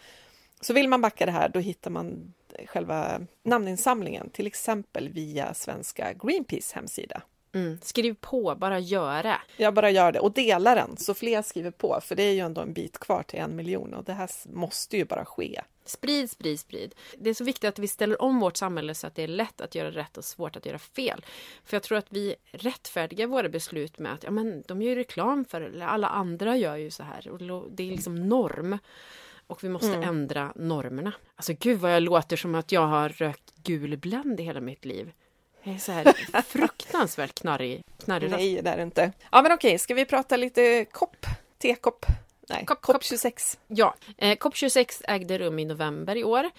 [0.61, 2.33] Så vill man backa det här, då hittar man
[2.65, 7.21] själva namninsamlingen, till exempel via svenska Greenpeace hemsida.
[7.53, 7.79] Mm.
[7.81, 9.41] Skriv på, bara gör det.
[9.57, 12.39] Jag bara gör det och delar den så fler skriver på, för det är ju
[12.39, 15.61] ändå en bit kvar till en miljon och det här måste ju bara ske.
[15.89, 16.95] Sprid, sprid, sprid.
[17.17, 19.61] Det är så viktigt att vi ställer om vårt samhälle så att det är lätt
[19.61, 21.25] att göra rätt och svårt att göra fel.
[21.63, 25.45] För jag tror att vi rättfärdigar våra beslut med att ja, men de gör reklam
[25.45, 27.29] för eller alla andra gör ju så här.
[27.29, 27.39] Och
[27.71, 28.77] det är liksom norm.
[29.47, 31.13] Och vi måste ändra normerna.
[31.35, 34.85] Alltså gud vad jag låter som att jag har rökt gul Blend i hela mitt
[34.85, 35.11] liv.
[35.63, 38.31] Jag är så här fruktansvärt knarrig, knarrig.
[38.31, 39.11] Nej, det är det inte.
[39.31, 41.25] Ja, men okej, ska vi prata lite kopp?
[41.57, 42.05] Tekopp?
[42.49, 43.03] Nej, kopp kopp.
[43.03, 43.59] 26.
[43.67, 46.49] Ja, eh, COP26 ägde rum i november i år.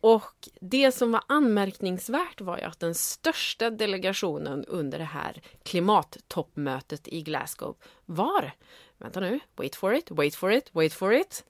[0.00, 7.08] Och det som var anmärkningsvärt var ju att den största delegationen under det här klimattoppmötet
[7.08, 8.52] i Glasgow var,
[8.98, 11.44] vänta nu, wait for it, wait for it, wait for it,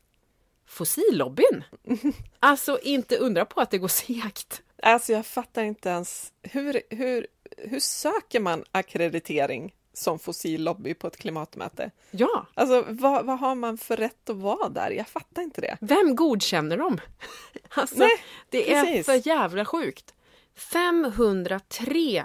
[0.67, 1.65] fossillobbyn.
[2.41, 4.63] Alltså inte undra på att det går segt.
[4.83, 6.33] Alltså, jag fattar inte ens.
[6.43, 7.27] Hur, hur,
[7.59, 11.91] hur söker man akkreditering som fossillobby på ett klimatmöte?
[12.11, 14.91] Ja, Alltså, vad, vad har man för rätt att vara där?
[14.91, 15.77] Jag fattar inte det.
[15.81, 17.01] vem godkänner dem?
[17.77, 19.07] Alltså, Nej, det är precis.
[19.07, 20.15] för jävla sjukt.
[20.55, 22.25] 503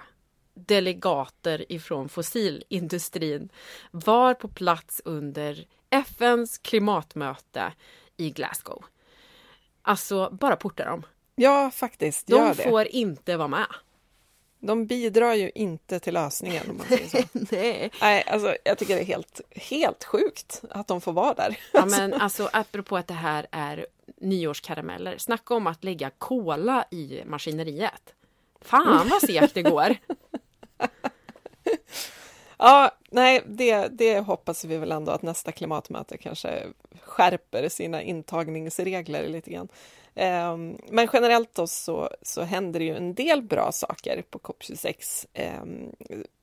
[0.53, 3.49] delegater ifrån fossilindustrin
[3.91, 7.73] var på plats under FNs klimatmöte
[8.17, 8.83] i Glasgow.
[9.81, 11.03] Alltså, bara porta dem.
[11.35, 13.67] Ja, faktiskt, De får inte vara med.
[14.59, 17.17] De bidrar ju inte till lösningen, om man säger så.
[17.55, 17.91] Nej.
[18.01, 21.59] Nej, alltså, jag tycker det är helt, helt sjukt att de får vara där.
[21.73, 23.85] Ja, men alltså, apropå att det här är
[24.17, 25.17] nyårskarameller.
[25.17, 28.13] Snacka om att lägga kola i maskineriet.
[28.61, 29.95] Fan vad segt det går.
[32.61, 36.63] Ja, nej, det, det hoppas vi väl ändå att nästa klimatmöte kanske
[37.01, 39.67] skärper sina intagningsregler lite grann.
[40.21, 45.27] Ehm, Men generellt då så, så händer det ju en del bra saker på COP26.
[45.33, 45.91] Ehm,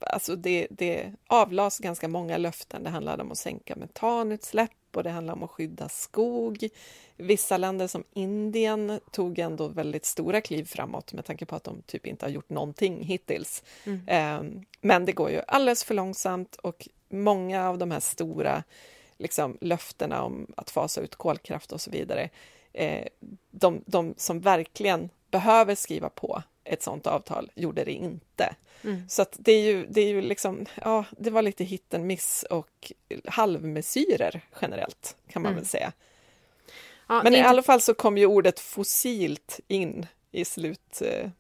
[0.01, 2.83] Alltså det, det avlas ganska många löften.
[2.85, 6.69] Det handlade om att sänka metanutsläpp och det handlar om att skydda skog.
[7.17, 11.83] Vissa länder som Indien tog ändå väldigt stora kliv framåt med tanke på att de
[11.87, 13.63] typ inte har gjort någonting hittills.
[14.07, 18.63] Ehm, Men det går ju alldeles för långsamt och många av de här stora
[19.19, 22.31] liksom, löftena om att fasa ut kolkraft och så vidare,
[22.77, 23.07] eh,
[23.51, 28.55] de, de som verkligen behöver skriva på ett sådant avtal gjorde det inte.
[28.85, 29.09] Mm.
[29.09, 32.05] Så att det är ju, det är ju liksom, ja, det var lite hit and
[32.05, 32.93] miss och
[33.25, 35.61] halvmesyrer generellt, kan man Mm.
[35.63, 35.93] väl säga.
[37.09, 41.31] Ja, Men i inte- alla fall så kom ju ordet fossilt in i slut, eh,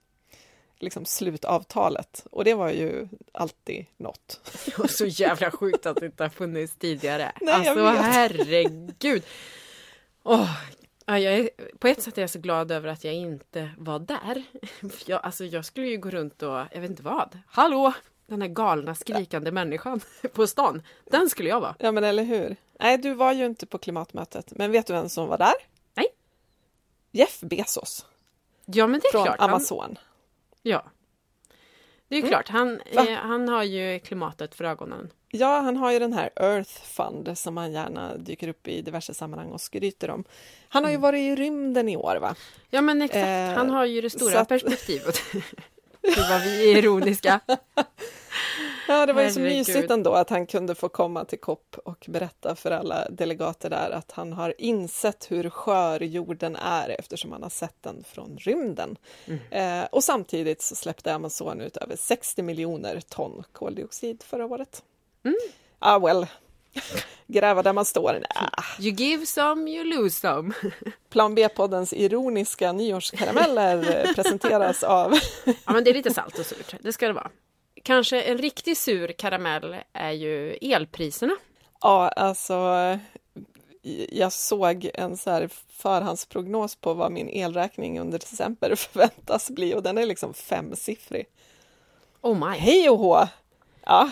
[0.79, 4.40] liksom slutavtalet och det var ju alltid något.
[4.66, 7.33] Det var så jävla sjukt att det inte har funnits tidigare.
[7.40, 9.22] Nej, alltså herregud.
[10.22, 10.51] Åh,
[11.07, 13.99] ja, jag är, på ett sätt är jag så glad över att jag inte var
[13.99, 14.42] där.
[15.07, 17.38] Jag, alltså, jag skulle ju gå runt och, jag vet inte vad.
[17.47, 17.92] Hallå!
[18.27, 20.01] den här galna skrikande människan
[20.33, 20.83] på stan.
[21.05, 21.75] Den skulle jag vara.
[21.79, 22.57] Ja, men eller hur?
[22.81, 25.55] Nej, du var ju inte på klimatmötet, men vet du vem som var där?
[25.95, 26.07] Nej.
[27.12, 28.07] Jeff Bezos
[28.64, 29.40] Ja, men det är från klart.
[29.40, 29.99] Han, Amazon.
[30.62, 30.85] ja.
[32.09, 32.31] Det är ju Mm.
[32.31, 35.12] klart, han, eh, han har ju klimatet för ögonen.
[35.31, 39.14] Ja, han har ju den här Earth Fund som han gärna dyker upp i diverse
[39.14, 40.25] sammanhang och skryter om.
[40.69, 42.35] Han har ju varit i rymden i år, va?
[42.71, 43.27] Ja, men exakt.
[43.27, 45.23] Eh, han har ju det stora att- perspektivet.
[46.03, 47.40] Gud vad vi är ironiska.
[48.88, 52.07] Ja, det var ju så mysigt ändå att han kunde få komma till COP och
[52.09, 57.42] berätta för alla delegater där att han har insett hur skör jorden är eftersom han
[57.42, 58.99] har sett den från rymden.
[59.51, 64.83] Eh, och samtidigt så släppte Amazon ut över 60 miljoner ton koldioxid förra året.
[65.79, 66.27] Ah, well.
[67.27, 68.12] Gräva där man står.
[68.12, 68.51] Nä.
[68.81, 70.55] You give some, you lose some.
[71.11, 76.75] Plan B-poddens ironiska nyårskarameller presenteras av Ja, men det är lite salt och surt.
[76.81, 77.31] Det ska det vara.
[77.87, 81.33] Kanske en riktigt sur karamell är ju elpriserna.
[81.81, 82.55] Ja, alltså
[84.09, 89.83] jag såg en så här förhandsprognos på vad min elräkning under december förväntas bli och
[89.83, 91.27] den är liksom femsiffrig.
[92.20, 92.57] Oh my.
[92.57, 93.29] Hej och hå!
[93.85, 94.11] Ja,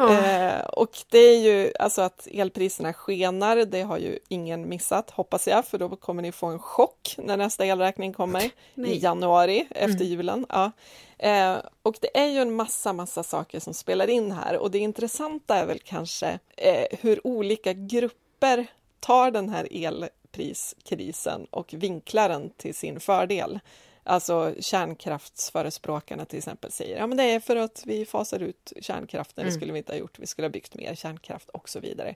[0.00, 0.26] Ja.
[0.26, 5.48] eh, och det är ju alltså att elpriserna skenar, det har ju ingen missat hoppas
[5.48, 10.04] jag, för då kommer ni få en chock när nästa elräkning kommer i januari efter
[10.04, 10.46] julen.
[10.48, 10.70] Ja.
[11.18, 14.78] Eh, och det är ju en massa, massa saker som spelar in här och det
[14.78, 18.66] intressanta är väl kanske eh, hur olika grupper
[19.00, 23.60] tar den här elpriskrisen och vinklar den till sin fördel.
[24.02, 29.46] Alltså kärnkraftsförespråkarna till exempel säger ja men det är för att vi fasar ut kärnkraften,
[29.46, 32.14] det skulle vi inte ha gjort, vi skulle ha byggt mer kärnkraft och så vidare.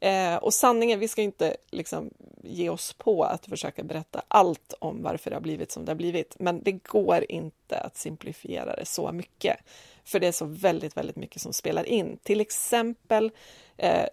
[0.00, 2.10] Eh, och sanningen, vi ska inte liksom
[2.42, 5.96] ge oss på att försöka berätta allt om varför det har blivit som det har
[5.96, 9.56] blivit, men det går inte att simplifiera det så mycket.
[10.04, 12.18] För det är så väldigt, väldigt mycket som spelar in.
[12.22, 13.30] Till exempel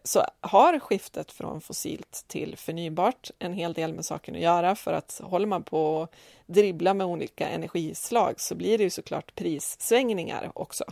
[0.03, 4.93] så har skiftet från fossilt till förnybart en hel del med saken att göra för
[4.93, 6.13] att håller man på och
[6.45, 10.84] dribbla med olika energislag så blir det ju såklart prissvängningar också.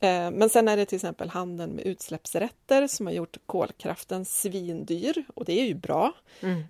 [0.00, 5.24] Eh, Men sen är det till exempel handeln med utsläppsrätter som har gjort kolkraften svindyr
[5.34, 6.12] och det är ju bra.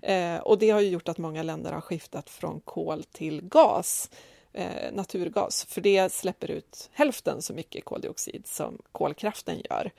[0.03, 4.11] Eh, Och det har ju gjort att många länder har skiftat från kol till gas,
[4.53, 9.91] eh, naturgas, för det släpper ut hälften så mycket koldioxid som kolkraften gör.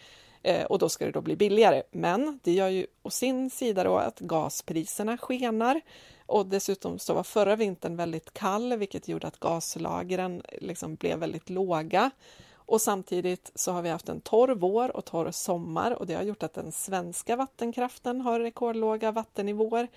[0.43, 1.83] Eh, Och då ska det då bli billigare.
[1.91, 5.81] Men det gör ju å sin sida då att gaspriserna skenar
[6.25, 11.49] och dessutom så var förra vintern väldigt kall, vilket gjorde att gaslagren liksom blev väldigt
[11.49, 12.11] låga.
[12.55, 16.23] Och samtidigt så har vi haft en torr vår och torr sommar och det har
[16.23, 19.87] gjort att den svenska vattenkraften har rekordlåga vattennivåer.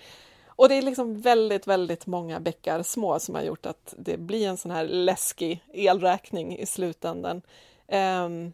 [0.47, 4.47] Och det är liksom väldigt, väldigt många bäckar små som har gjort att det blir
[4.47, 7.41] en sån här läskig elräkning i slutändan.
[7.87, 8.53] Ehm,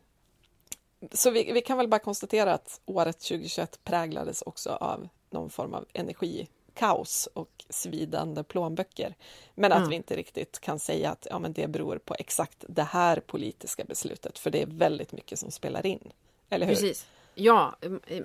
[1.12, 5.74] så vi, vi kan väl bara konstatera att året 2021 präglades också av någon form
[5.74, 9.16] av energikaos och svidande plånböcker.
[9.56, 9.90] Men att Mm.
[9.90, 13.84] vi inte riktigt kan säga att ja, men det beror på exakt det här politiska
[13.84, 16.12] beslutet, för det är väldigt mycket som spelar in.
[16.50, 16.74] Eller hur?
[16.74, 17.08] Precis.
[17.36, 17.76] Ja,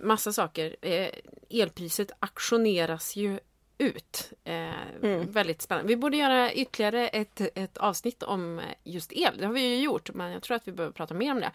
[0.03, 0.77] massa saker.
[0.83, 1.09] Eh,
[1.51, 3.41] Elpriset auktioneras ju
[3.79, 4.33] ut.
[4.45, 4.55] Eh,
[5.03, 5.31] Mm.
[5.33, 5.89] Väldigt spännande.
[5.89, 9.37] Vi borde göra ytterligare ett, ett avsnitt om just el.
[9.39, 11.51] Det har vi ju gjort, men jag tror att vi behöver prata mer om det.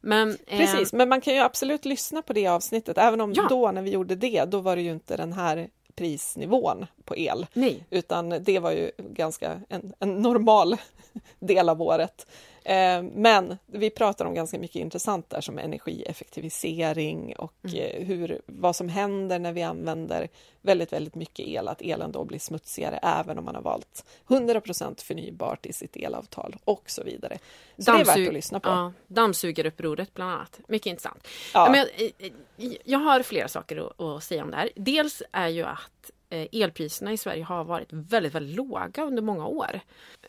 [0.00, 3.46] Men, eh, Precis, men man kan ju absolut lyssna på det avsnittet, även om Ja.
[3.48, 7.46] då när vi gjorde det, då var det ju inte den här prisnivån på el,
[7.52, 10.76] Nej, utan det var ju ganska en, en normal
[11.38, 12.26] del av året.
[12.64, 18.76] Eh, men vi pratar om ganska mycket intressant där som energieffektivisering och eh, hur, vad
[18.76, 20.28] som händer när vi använder
[20.60, 25.02] väldigt, väldigt mycket el, att elen då blir smutsigare även om man har valt 100%
[25.04, 27.38] förnybart i sitt elavtal och så vidare.
[27.78, 28.68] Så det är värt Dammsug- att lyssna på.
[28.68, 30.60] Ja, dammsugarupproret bland annat.
[30.68, 31.28] Mycket intressant.
[31.54, 31.68] Ja.
[31.70, 34.70] Men, jag, eh, jag har flera saker att, att säga om det här.
[34.76, 39.22] Dels är ju att eh, Eh, elpriserna i Sverige har varit väldigt, väldigt låga under
[39.22, 39.80] många år.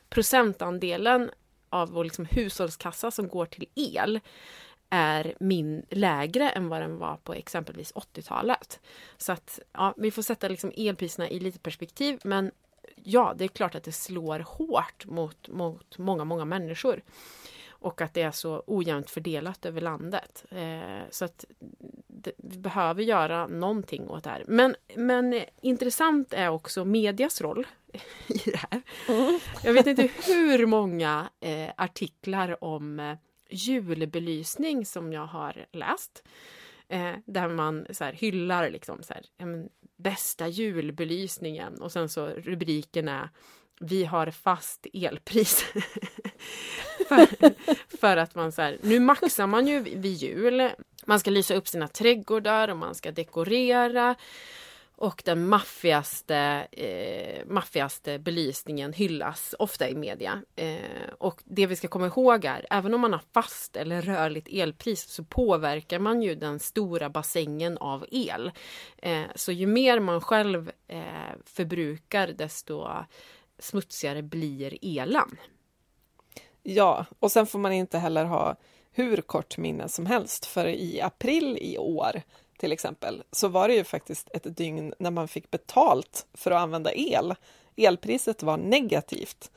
[0.09, 1.31] Procentandelen
[1.69, 4.19] av vår liksom hushållskassa som går till el
[4.89, 8.79] är min lägre än vad den var på exempelvis 80-talet.
[9.17, 12.51] Så att ja, vi får sätta liksom elpriserna i lite perspektiv men
[13.03, 17.01] ja, det är klart att det slår hårt mot, mot många, många människor.
[17.83, 20.45] Och att det är så ojämnt fördelat över landet.
[20.49, 21.45] Eh, så att
[22.07, 24.43] det, vi behöver göra någonting åt det här.
[24.47, 27.67] Men, men eh, intressant är också medias roll
[28.27, 28.81] i det här.
[29.63, 33.17] Jag vet inte hur många eh, artiklar om eh,
[33.49, 36.23] julbelysning som jag har läst.
[36.87, 39.23] Eh, där man så här, hyllar liksom så här,
[39.97, 43.29] bästa julbelysningen och sen så rubriken är
[43.79, 45.65] Vi har fast elpris.
[47.15, 50.69] för, för att man så här, nu maxar man ju vid jul.
[51.05, 54.15] Man ska lysa upp sina trädgårdar och man ska dekorera.
[54.95, 60.41] Och den maffigaste, eh, maffigaste belysningen hyllas ofta i media.
[60.55, 64.47] Eh, och det vi ska komma ihåg är, även om man har fast eller rörligt
[64.51, 68.51] elpris så påverkar man ju den stora bassängen av el.
[68.97, 72.87] Eh, så ju mer man själv eh, förbrukar desto
[73.59, 75.37] smutsigare blir elen.
[76.63, 78.55] Ja, och sen får man inte heller ha
[78.91, 82.21] hur kort minne som helst, för i april i år
[82.57, 86.61] till exempel, så var det ju faktiskt ett dygn när man fick betalt för att
[86.61, 87.35] använda el.
[87.75, 89.51] Elpriset var negativt.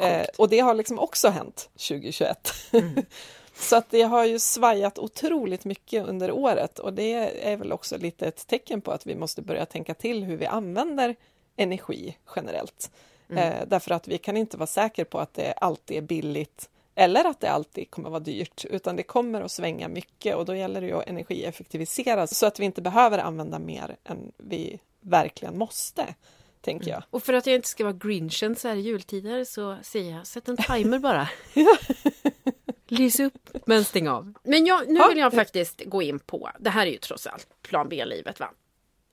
[0.00, 2.52] Eh, och det har liksom också hänt 2021.
[2.72, 2.94] Mm.
[3.54, 7.12] så att det har ju svajat otroligt mycket under året och det
[7.48, 10.46] är väl också lite ett tecken på att vi måste börja tänka till hur vi
[10.46, 11.16] använder
[11.56, 12.90] energi generellt.
[13.28, 13.52] Mm.
[13.52, 17.24] Eh, därför att vi kan inte vara säkra på att det alltid är billigt eller
[17.24, 20.80] att det alltid kommer vara dyrt, utan det kommer att svänga mycket och då gäller
[20.80, 26.14] det att energieffektivisera så att vi inte behöver använda mer än vi verkligen måste,
[26.60, 26.96] tänker jag.
[26.96, 27.06] Mm.
[27.10, 30.26] Och för att jag inte ska vara grinchen så här i jultider så säger jag
[30.26, 31.28] sätt en timer bara.
[32.88, 34.34] Lys upp men stäng av.
[34.42, 37.48] Men jag, nu vill jag faktiskt gå in på, det här är ju trots allt
[37.62, 38.50] plan B-livet va?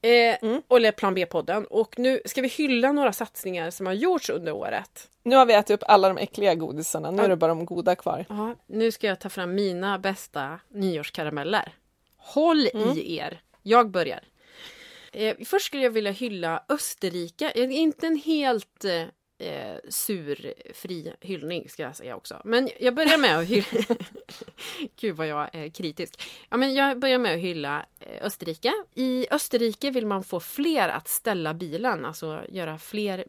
[0.02, 0.62] Eh, mm.
[0.70, 1.66] Eller Plan B-podden.
[1.66, 5.10] Och nu ska vi hylla några satsningar som har gjorts under året.
[5.24, 7.95] Nu har vi ätit upp alla de äckliga godisarna, nu är det bara de goda
[7.95, 8.26] kvar.
[8.30, 11.74] Ja, nu ska jag ta fram mina bästa nyårskarameller.
[12.18, 12.89] Håll mm.
[12.89, 13.41] i er!
[13.64, 14.24] Jag börjar.
[15.14, 17.52] Eh, först skulle jag vilja hylla Österrike.
[17.56, 19.04] Inte en helt eh,
[19.40, 22.42] eh, surfri hyllning ska jag säga också.
[22.46, 23.66] Men jag börjar med att hylla...
[25.00, 26.24] Gud vad jag är kritisk.
[26.50, 28.74] Ja, men jag börjar med att hylla eh, Österrike.
[28.94, 33.26] I Österrike vill man få fler att ställa bilen, alltså göra fler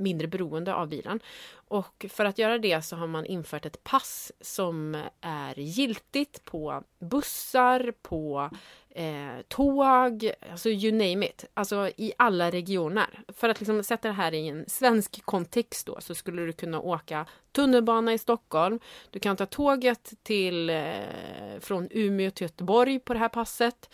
[0.00, 1.20] mindre beroende av bilen.
[1.52, 6.82] Och för att göra det så har man infört ett pass som är giltigt på
[6.98, 8.50] bussar, på
[8.90, 11.44] eh, tåg, alltså you name it.
[11.54, 13.22] Alltså i alla regioner.
[13.28, 16.80] För att liksom sätta det här i en svensk kontext då så skulle du kunna
[16.80, 18.80] åka tunnelbana i Stockholm.
[19.10, 23.90] Du kan ta tåget till, eh, från Umeå till Göteborg på det här passet.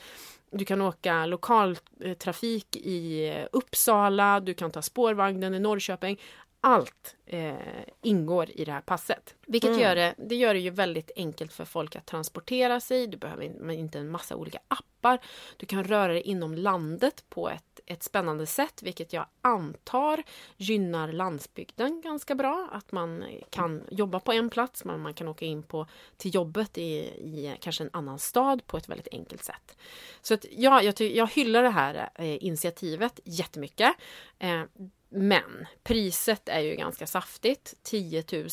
[0.50, 6.18] Du kan åka lokaltrafik i Uppsala, du kan ta spårvagnen i Norrköping
[6.66, 7.54] allt eh,
[8.02, 9.34] ingår i det här passet.
[9.46, 9.80] Vilket mm.
[9.80, 13.06] gör, det, det gör det ju väldigt enkelt för folk att transportera sig.
[13.06, 15.18] Du behöver inte en massa olika appar.
[15.56, 20.22] Du kan röra dig inom landet på ett, ett spännande sätt, vilket jag antar
[20.56, 22.68] gynnar landsbygden ganska bra.
[22.72, 26.78] Att man kan jobba på en plats, men man kan åka in på, till jobbet
[26.78, 29.76] i, i kanske en annan stad på ett väldigt enkelt sätt.
[30.22, 33.94] Så att, ja, jag, jag hyllar det här eh, initiativet jättemycket.
[34.38, 34.62] Eh,
[35.08, 37.74] men priset är ju ganska saftigt.
[37.82, 38.46] 10 000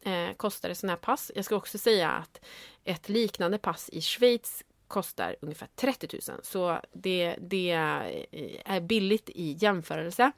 [0.00, 1.30] eh, kostar ett sånt här pass.
[1.34, 2.40] Jag ska också säga att
[2.84, 6.40] ett liknande pass i Schweiz kostar ungefär 30 000.
[6.42, 7.70] Så det, det
[8.64, 10.32] är billigt i jämförelse.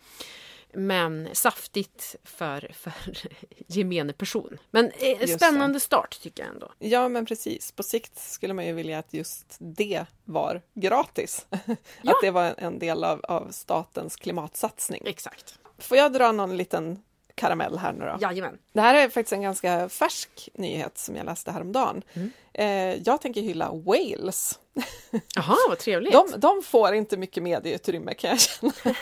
[0.73, 2.93] Men saftigt för, för
[3.67, 4.59] gemene person.
[4.71, 6.73] Men eh, spännande start tycker jag ändå.
[6.79, 7.73] Ja men precis.
[7.73, 11.47] På sikt skulle man ju vilja att just det var gratis.
[12.03, 12.13] Ja.
[12.13, 15.03] Att det var en del av, av statens klimatsatsning.
[15.07, 15.59] Exakt.
[15.79, 17.03] Får jag dra någon liten
[17.41, 18.19] karamell här nu då.
[18.21, 18.59] Jajamän.
[18.73, 22.03] Det här är faktiskt en ganska färsk nyhet som jag läste häromdagen.
[22.13, 22.31] Mm.
[22.53, 24.59] Eh, jag tänker hylla Wales.
[25.37, 26.13] Jaha, vad trevligt.
[26.13, 28.73] De, de, får inte mycket medieutrymme kan jag känna.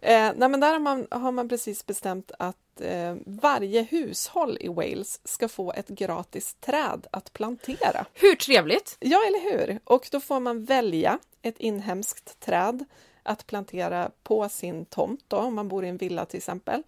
[0.00, 4.68] eh, nej, men där har man, har man precis bestämt att eh, varje hushåll i
[4.68, 8.04] Wales ska få ett gratis träd att plantera.
[8.14, 8.96] Hur trevligt!
[9.00, 9.78] Ja, eller hur?
[9.84, 12.84] Och då får man välja ett inhemskt träd
[13.22, 16.82] att plantera på sin tomt då, om man bor i en villa till exempel.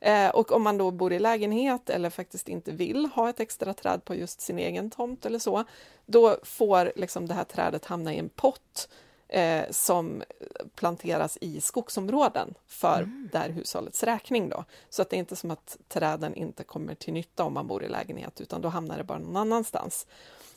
[0.00, 3.74] Eh, och om man då bor i lägenhet eller faktiskt inte vill ha ett extra
[3.74, 5.64] träd på just sin egen tomt eller så,
[6.06, 8.88] då får liksom det här trädet hamna i en pott
[9.28, 10.22] eh, som
[10.74, 13.28] planteras i skogsområden för mm.
[13.32, 14.48] det här hushållets räkning.
[14.48, 14.64] Då.
[14.90, 17.84] Så att det är inte som att träden inte kommer till nytta om man bor
[17.84, 20.06] i lägenhet, utan då hamnar det bara någon annanstans.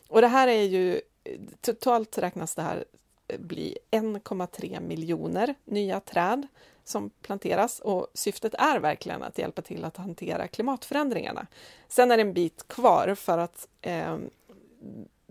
[0.08, 1.02] Och det här är ju,
[1.62, 2.86] totalt räknas det här
[3.40, 6.48] bli 1,3 miljoner nya träd
[6.84, 11.48] som planteras och syftet är verkligen att hjälpa till att hantera klimatförändringarna.
[11.88, 14.18] Sen är det en bit kvar för att eh,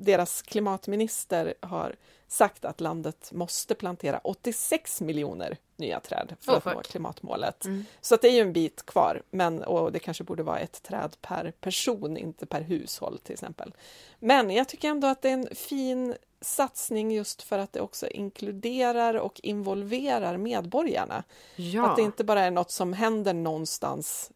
[0.01, 1.97] deras klimatminister har
[2.29, 7.65] sagt att landet måste plantera 86 miljoner nya träd för oh, att nå klimatmålet.
[7.65, 7.85] Mm.
[8.01, 10.83] Så att det är ju en bit kvar, men, och det kanske borde vara ett
[10.83, 13.75] träd per person, inte per hushåll till exempel.
[14.19, 18.09] Men jag tycker ändå att det är en fin satsning just för att det också
[18.09, 21.25] inkluderar och involverar medborgarna.
[21.57, 21.91] Ja.
[21.91, 24.31] Att det inte bara är något som händer någonstans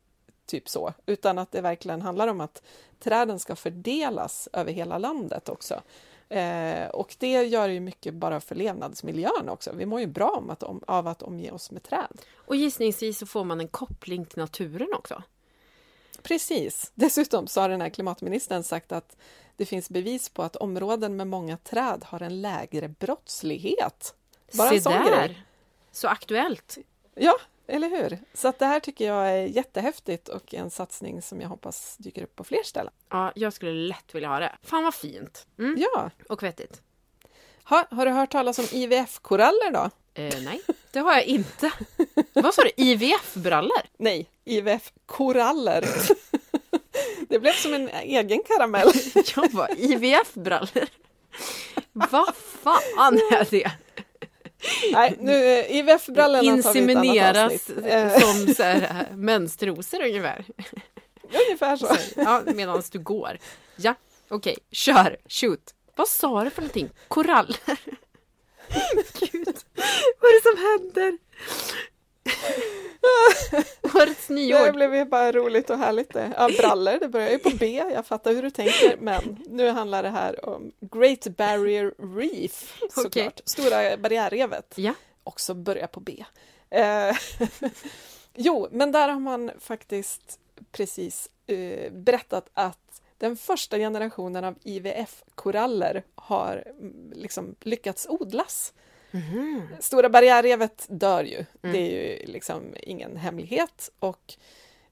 [0.46, 2.62] typ så, utan att det verkligen handlar om att
[3.00, 5.82] träden ska fördelas över hela landet också.
[6.28, 9.72] Eh, och det gör ju mycket bara för levnadsmiljön också.
[9.72, 12.20] Vi mår ju bra om att, om, av att omge oss med träd.
[12.34, 15.22] Och gissningsvis så får man en koppling till naturen också.
[16.22, 16.92] Precis.
[16.94, 19.16] Dessutom så har den här klimatministern sagt att
[19.56, 24.14] det finns bevis på att områden med många träd har en lägre brottslighet.
[24.52, 25.28] Bara Se en sån där!
[25.28, 25.42] Grej.
[25.92, 26.78] Så aktuellt!
[27.14, 27.34] Ja,
[27.66, 28.18] eller hur?
[28.34, 32.22] Så att det här tycker jag är jättehäftigt och en satsning som jag hoppas dyker
[32.22, 32.92] upp på fler ställen.
[33.10, 34.52] Ja, jag skulle lätt vilja ha det.
[34.62, 35.46] Fan vad fint!
[35.58, 35.74] Mm.
[35.78, 36.10] Ja!
[36.28, 36.82] Och vettigt.
[37.64, 39.90] Ha, har du hört talas om IVF-koraller då?
[40.22, 40.60] Eh, nej,
[40.90, 41.72] det har jag inte.
[42.32, 42.70] vad sa du?
[42.76, 43.82] IVF-brallor?
[43.96, 45.84] Nej, IVF-koraller.
[47.28, 48.92] det blev som en egen karamell.
[49.36, 50.88] jag bara, IVF-brallor?
[51.92, 53.72] vad fan är det?
[54.92, 60.44] Nej, nu IVF-brallorna Insemineras eh, som så här, menstrosor ungefär.
[61.48, 61.96] Ungefär så.
[62.16, 63.38] Ja, medan du går.
[63.76, 63.94] Ja,
[64.28, 64.64] okej, okay.
[64.72, 65.74] kör, shoot.
[65.96, 66.90] Vad sa du för någonting?
[67.08, 67.56] Koraller?
[69.20, 69.56] Gud,
[70.20, 71.18] vad är det som händer?
[73.94, 74.66] Årets nyår.
[74.66, 76.32] Det blev bara roligt och härligt det.
[76.36, 80.02] Ja, brallor, det börjar ju på B, jag fattar hur du tänker, men nu handlar
[80.02, 83.16] det här om Great Barrier Reef, såklart.
[83.16, 83.30] Okay.
[83.44, 84.74] Stora barriärrevet.
[84.76, 84.94] Ja.
[85.24, 86.24] Också börjar på B.
[86.70, 87.16] Eh,
[88.34, 90.38] jo, men där har man faktiskt
[90.72, 98.72] precis eh, berättat att den första generationen av IVF-koraller har mm, liksom lyckats odlas.
[99.14, 99.62] Mm.
[99.80, 101.72] Stora barriärrevet dör ju, mm.
[101.72, 104.34] det är ju liksom ingen hemlighet och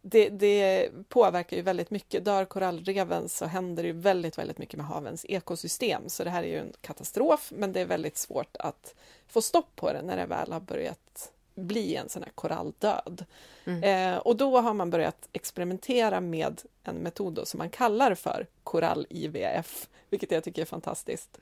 [0.03, 2.25] det, det, påverkar ju väldigt mycket.
[2.25, 6.03] Dör korallreven så händer det väldigt, väldigt mycket med havens ekosystem.
[6.09, 8.95] Så det här är ju en katastrof, men det är väldigt svårt att
[9.29, 13.25] få stopp på det när det väl har börjat bli en sån här koralldöd.
[13.65, 13.83] Mm.
[13.83, 19.89] Eh, och då har man börjat experimentera med en metod som man kallar för korall-IVF,
[20.11, 21.39] vilket jag tycker är fantastiskt.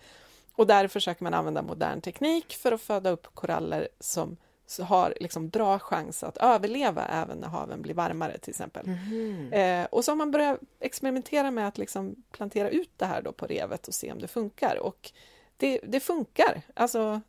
[0.52, 4.36] Och där försöker man använda modern teknik för att föda upp koraller som
[4.78, 8.86] har liksom bra chans att överleva även när haven blir varmare till exempel.
[8.86, 9.52] Mm.
[9.52, 13.32] Eh, och så har man börjat experimentera med att liksom plantera ut det här då
[13.32, 14.76] på revet och se om det funkar.
[14.76, 15.12] Och
[15.56, 16.62] det, det funkar.
[16.74, 17.20] Alltså,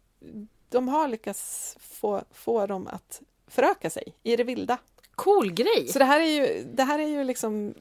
[0.69, 4.77] de har lyckats få, få dem att föröka sig i det vilda.
[5.15, 5.87] Cool grej!
[5.87, 7.73] Så det här är ju, det här är ju liksom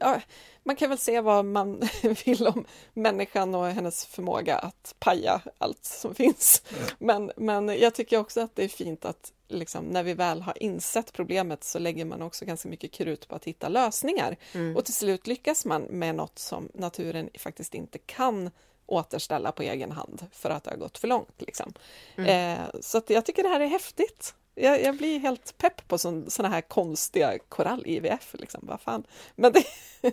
[0.00, 0.20] ja,
[0.62, 1.88] man kan väl se vad man
[2.24, 6.62] vill om människan och hennes förmåga att paja allt som finns.
[6.98, 10.62] Men, men jag tycker också att det är fint att liksom, när vi väl har
[10.62, 14.36] insett problemet så lägger man också ganska mycket krut på att hitta lösningar.
[14.52, 14.76] Mm.
[14.76, 18.50] Och till slut lyckas man med något som naturen faktiskt inte kan
[18.86, 21.34] återställa på egen hand för att det har gått för långt.
[21.38, 21.72] Liksom.
[22.16, 22.58] Mm.
[22.58, 24.34] Eh, så jag tycker det här är häftigt.
[24.54, 28.34] Jag, jag blir helt pepp på sådana här konstiga korall-IVF.
[28.38, 28.60] Liksom.
[28.62, 29.04] Vad fan.
[29.36, 29.64] Men det,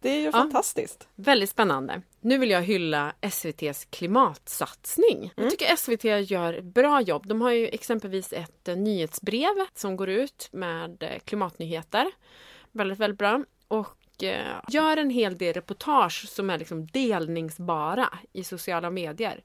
[0.00, 1.08] det är ju ja, fantastiskt.
[1.14, 2.02] Väldigt spännande.
[2.20, 5.18] Nu vill jag hylla SVTs klimatsatsning.
[5.18, 5.30] Mm.
[5.34, 7.26] Jag tycker SVT gör bra jobb.
[7.26, 12.06] De har ju exempelvis ett eh, nyhetsbrev som går ut med eh, klimatnyheter.
[12.72, 13.44] Väldigt, väldigt bra.
[13.68, 19.42] Och eh, gör en hel del reportage som är liksom delningsbara i sociala medier.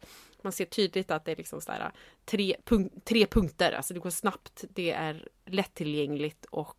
[0.47, 1.91] Man ser tydligt att det är liksom så här,
[2.25, 6.77] tre, punk tre punkter, alltså det går snabbt, det är lättillgängligt och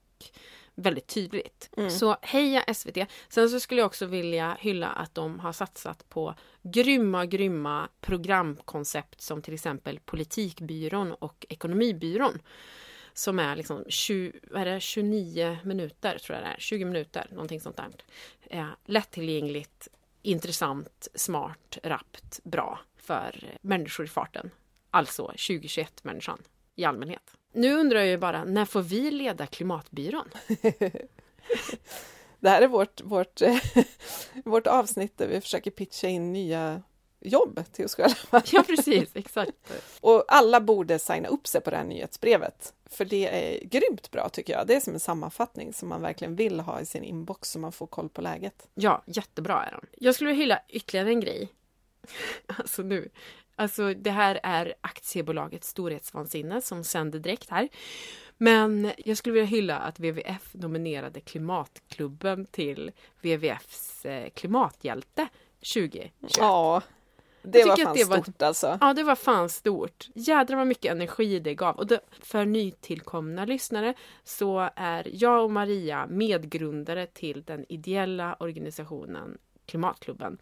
[0.74, 1.70] väldigt tydligt.
[1.76, 1.90] Mm.
[1.90, 2.96] Så heja SVT!
[3.28, 9.20] Sen så skulle jag också vilja hylla att de har satsat på grymma, grymma programkoncept
[9.20, 12.38] som till exempel Politikbyrån och Ekonomibyrån.
[13.12, 17.60] Som är liksom 20, är det, 29 minuter, tror jag det är, 20 minuter, någonting
[17.60, 17.88] sånt där.
[18.50, 19.88] Eh, lättillgängligt,
[20.22, 24.50] intressant, smart, rappt, bra för människor i farten.
[24.90, 26.38] Alltså 2021-människan
[26.74, 27.22] i allmänhet.
[27.52, 30.30] Nu undrar jag ju bara, när får vi leda Klimatbyrån?
[32.40, 33.40] Det här är vårt, vårt,
[34.44, 36.82] vårt avsnitt där vi försöker pitcha in nya
[37.20, 38.42] jobb till oss själva.
[38.52, 39.72] Ja, precis, exakt.
[40.00, 44.28] Och alla borde signa upp sig på det här nyhetsbrevet, för det är grymt bra
[44.28, 44.66] tycker jag.
[44.66, 47.72] Det är som en sammanfattning som man verkligen vill ha i sin inbox så man
[47.72, 48.68] får koll på läget.
[48.74, 49.86] Ja, jättebra är de.
[49.92, 51.52] Jag skulle vilja hylla ytterligare en grej.
[52.46, 53.08] Alltså nu,
[53.56, 57.68] alltså det här är aktiebolaget Storhetsvansinne som sänder direkt här.
[58.38, 62.92] Men jag skulle vilja hylla att WWF nominerade Klimatklubben till
[63.22, 65.28] WWFs eh, klimathjälte
[65.60, 66.12] 2021.
[66.38, 66.82] Ja,
[67.42, 68.78] det var fan det var stort alltså.
[68.80, 70.08] Ja, det var fan stort.
[70.14, 71.76] Jädrar vad mycket energi det gav.
[71.76, 73.94] Och det, för nytillkomna lyssnare
[74.24, 80.38] så är jag och Maria medgrundare till den ideella organisationen Klimatklubben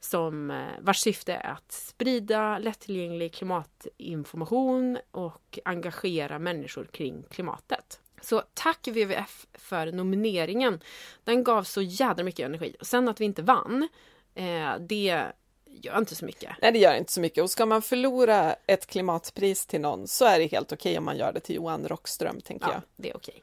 [0.00, 8.00] som, eh, vars syfte är att sprida lättillgänglig klimatinformation och engagera människor kring klimatet.
[8.20, 10.80] Så tack WWF för nomineringen.
[11.24, 12.76] Den gav så jädra mycket energi.
[12.80, 13.88] Och sen att vi inte vann,
[14.34, 15.24] eh, det
[15.66, 16.52] gör inte så mycket.
[16.62, 17.42] Nej, det gör inte så mycket.
[17.42, 21.04] Och ska man förlora ett klimatpris till någon så är det helt okej okay om
[21.04, 22.82] man gör det till Johan Rockström, tänker ja, jag.
[22.96, 23.42] det är okej.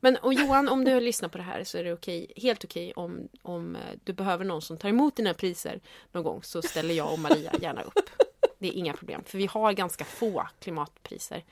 [0.00, 2.92] Men och Johan, om du lyssnar på det här så är det okej, helt okej
[2.96, 5.80] om, om eh, du behöver någon som tar emot dina priser
[6.12, 8.10] någon gång så ställer jag och Maria gärna upp.
[8.60, 11.44] Det är inga problem, för vi har ganska få klimatpriser.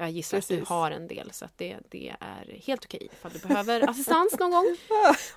[0.00, 0.50] Jag gissar Precis.
[0.50, 3.80] att du har en del så att det, det är helt okej ifall du behöver
[3.90, 4.76] assistans någon gång.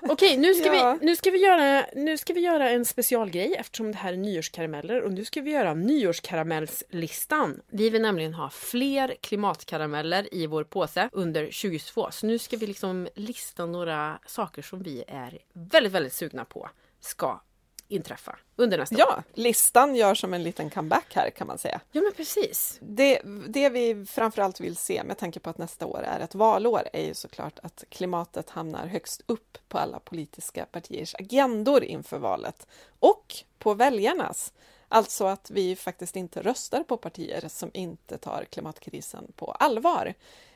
[0.00, 0.98] Okej, nu, ska ja.
[1.00, 4.16] vi, nu, ska vi göra, nu ska vi göra en specialgrej eftersom det här är
[4.16, 7.60] nyårskarameller och nu ska vi göra nyårskaramellslistan.
[7.66, 12.66] Vi vill nämligen ha fler klimatkarameller i vår påse under 2022 så nu ska vi
[12.66, 17.40] liksom lista några saker som vi är väldigt, väldigt sugna på ska
[17.88, 19.12] inträffa under nästa ja, år.
[19.16, 21.80] Ja, listan gör som en liten comeback här kan man säga.
[21.92, 22.78] Ja, men precis.
[22.80, 26.88] Det, det vi framförallt vill se med tanke på att nästa år är ett valår
[26.92, 32.66] är ju såklart att klimatet hamnar högst upp på alla politiska partiers agendor inför valet
[32.98, 34.52] och på väljarnas.
[34.88, 40.14] Alltså att vi faktiskt inte röstar på partier som inte tar klimatkrisen på allvar.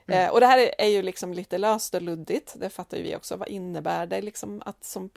[0.08, 0.26] Mm.
[0.26, 3.16] Eh, och det här är ju liksom lite löst och luddigt, det fattar ju vi
[3.16, 3.36] också.
[3.36, 5.10] Vad innebär det liksom att som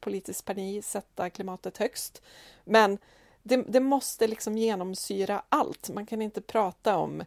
[0.00, 2.22] politiskt parti sätta klimatet högst?
[2.64, 2.98] Men
[3.42, 5.90] det, det måste liksom genomsyra allt.
[5.90, 7.24] Man kan inte prata om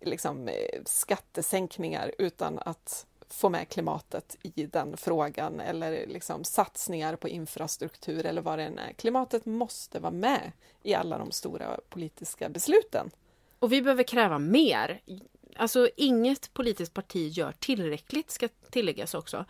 [0.00, 7.28] liksom, eh, skattesänkningar utan att få med klimatet i den frågan eller liksom satsningar på
[7.28, 8.92] infrastruktur eller vad det än är.
[8.92, 10.52] Klimatet måste vara med
[10.82, 13.10] i alla de stora politiska besluten.
[13.58, 15.00] Och vi behöver kräva mer.
[15.56, 19.44] Alltså inget politiskt parti gör tillräckligt ska tilläggas också.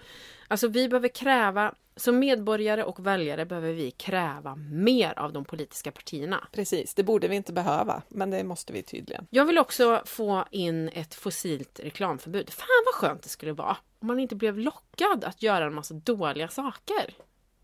[0.48, 5.92] Alltså vi behöver kräva, som medborgare och väljare behöver vi kräva mer av de politiska
[5.92, 6.48] partierna.
[6.53, 9.26] Precis, det borde vi inte behöva, men det måste vi tydligen.
[9.30, 12.51] Jag vill också få in ett fossilt reklamförbud.
[12.51, 15.94] Fan vad skönt det skulle vara om man inte blev lockad att göra en massa
[15.94, 17.14] dåliga saker,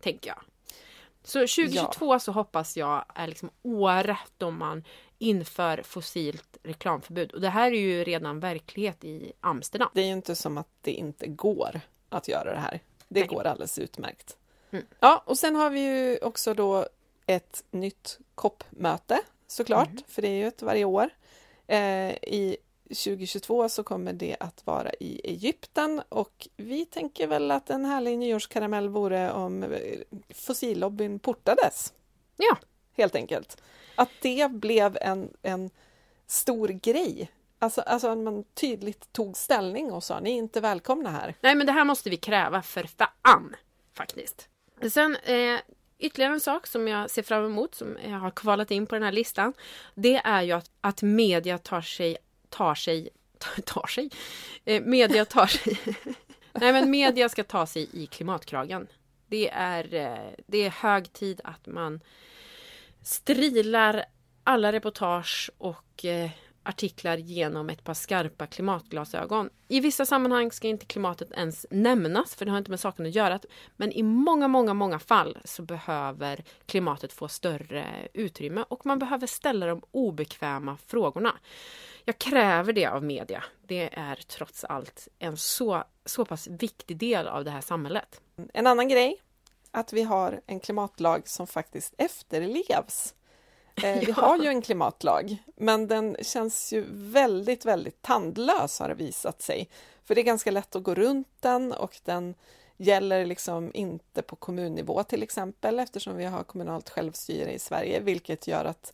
[0.01, 0.39] tänker jag.
[1.23, 2.19] Så 2022 ja.
[2.19, 4.83] så hoppas jag är liksom året då man
[5.19, 7.31] inför fossilt reklamförbud.
[7.31, 9.89] Och det här är ju redan verklighet i Amsterdam.
[9.93, 12.79] Det är ju inte som att det inte går att göra det här.
[13.07, 13.29] Det Nej.
[13.29, 14.37] går alldeles utmärkt.
[14.71, 14.85] Mm.
[14.99, 16.87] Ja, och sen har vi ju också då
[17.25, 20.03] ett nytt COP-möte såklart, mm.
[20.07, 21.09] för det är ju ett varje år.
[21.67, 22.57] Eh, I
[22.89, 28.17] 2022 så kommer det att vara i Egypten och vi tänker väl att en härlig
[28.17, 29.75] nyårskaramell vore om
[30.29, 31.93] fossillobbyn portades.
[32.37, 32.57] Ja.
[32.93, 33.61] Helt enkelt.
[33.97, 35.69] Att det blev en, en
[36.27, 37.31] stor grej.
[37.59, 41.35] Alltså, alltså att man tydligt tog ställning och sa ni är inte välkomna här.
[41.41, 43.55] Nej men det här måste vi kräva för fan
[43.93, 44.49] faktiskt.
[44.91, 45.59] Sen eh,
[45.99, 49.03] ytterligare en sak som jag ser fram emot som jag har kvalat in på den
[49.03, 49.53] här listan.
[49.95, 52.17] Det är ju att, att media tar sig
[52.49, 53.09] tar sig,
[53.65, 54.09] tar sig,
[54.65, 55.77] eh, media tar sig,
[56.53, 58.87] nej men media ska ta sig i klimatkragen.
[59.27, 61.99] Det är, eh, det är hög tid att man
[63.07, 64.05] strilar
[64.43, 66.29] alla reportage och eh,
[66.63, 69.49] artiklar genom ett par skarpa klimatglasögon.
[69.67, 73.15] I vissa sammanhang ska inte klimatet ens nämnas, för det har inte med saken att
[73.15, 73.39] göra.
[73.75, 79.27] Men i många, många, många fall så behöver klimatet få större utrymme och man behöver
[79.27, 81.37] ställa de obekväma frågorna.
[82.05, 83.43] Jag kräver det av media.
[83.67, 88.21] Det är trots allt en så, så pass viktig del av det här samhället.
[88.53, 89.21] En annan grej,
[89.71, 93.15] att vi har en klimatlag som faktiskt efterlevs.
[93.83, 98.95] Eh, vi har ju en klimatlag, men den känns ju väldigt, väldigt tandlös har det
[98.95, 99.69] visat sig.
[100.03, 102.35] För det är ganska lätt att gå runt den och den
[102.77, 108.47] gäller liksom inte på kommunnivå till exempel eftersom vi har kommunalt självstyre i Sverige, vilket
[108.47, 108.93] gör att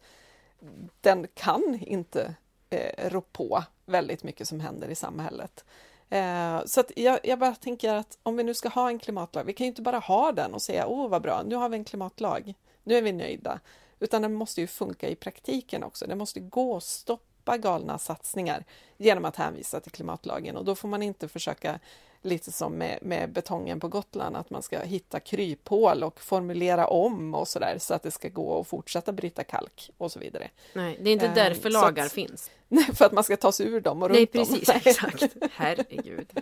[1.02, 2.36] den kan inte
[2.70, 5.66] eh, rå på väldigt mycket som händer i samhället.
[6.14, 9.43] Eh, så att jag, jag, bara tänker att om vi nu ska ha en klimatlag,
[9.43, 11.78] vi kan ju inte bara ha den och säga åh vad bra, nu har vi
[11.78, 12.53] en klimatlag,
[12.84, 13.59] nu är vi nöjda.
[13.99, 16.07] Utan den måste ju funka i praktiken också.
[16.07, 18.66] Det måste gå att stoppa galna satsningar
[18.97, 21.80] genom att hänvisa till klimatlagen och då får man inte försöka
[22.26, 27.36] lite som med, med betongen på Gotland, att man ska hitta kryphål och formulera om
[27.36, 30.50] och så där så att det ska gå att fortsätta bryta kalk och så vidare.
[30.74, 32.52] Nej, det är inte därför um, lagar att, finns.
[32.68, 34.80] Nej, för att man ska ta sig ur dem och runt Nej, precis, dem.
[34.86, 35.36] exakt.
[35.52, 36.40] Herregud.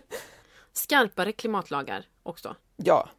[0.73, 2.55] Skarpare klimatlagar också.
[2.75, 3.09] Ja.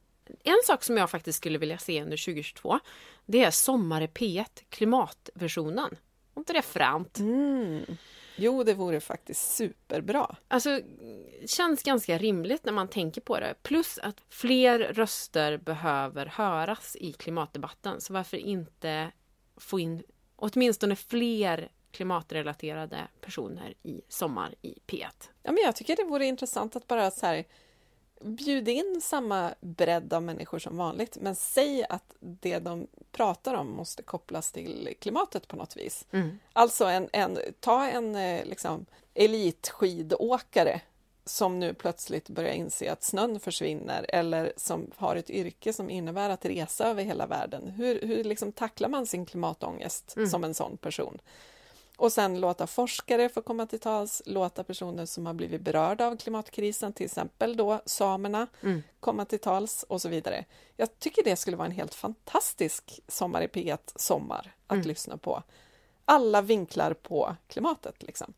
[0.42, 2.78] En sak som jag faktiskt skulle vilja se under 2022,
[3.26, 5.96] det är Sommare P1, klimatversionen.
[6.36, 7.18] inte det fränt?
[7.18, 7.84] Mm.
[8.36, 10.36] Jo, det vore faktiskt superbra.
[10.48, 10.80] Alltså,
[11.46, 13.54] känns ganska rimligt när man tänker på det.
[13.62, 18.00] Plus att fler röster behöver höras i klimatdebatten.
[18.00, 19.12] Så varför inte
[19.56, 20.02] få in
[20.36, 25.06] åtminstone fler klimatrelaterade personer i Sommar i P1.
[25.42, 27.44] Ja, men jag tycker det vore intressant att bara så här,
[28.24, 33.70] bjuda in samma bredd av människor som vanligt, men säg att det de pratar om
[33.70, 36.06] måste kopplas till klimatet på något vis.
[36.10, 36.38] Mm.
[36.52, 40.80] Alltså, en, en, ta en eh, liksom, elitskidåkare
[41.24, 46.30] som nu plötsligt börjar inse att snön försvinner eller som har ett yrke som innebär
[46.30, 47.68] att resa över hela världen.
[47.68, 50.28] Hur, hur liksom tacklar man sin klimatångest Mm.
[50.28, 51.18] som en sån person?
[52.02, 56.16] Och sen låta forskare få komma till tals, låta personer som har blivit berörda av
[56.16, 58.82] klimatkrisen, till exempel då samerna, Mm.
[59.00, 60.44] komma till tals och så vidare.
[60.76, 64.86] Jag tycker det skulle vara en helt fantastisk Sommar i P1 sommar att Mm.
[64.88, 65.42] lyssna på.
[66.04, 68.34] Alla vinklar på klimatet liksom.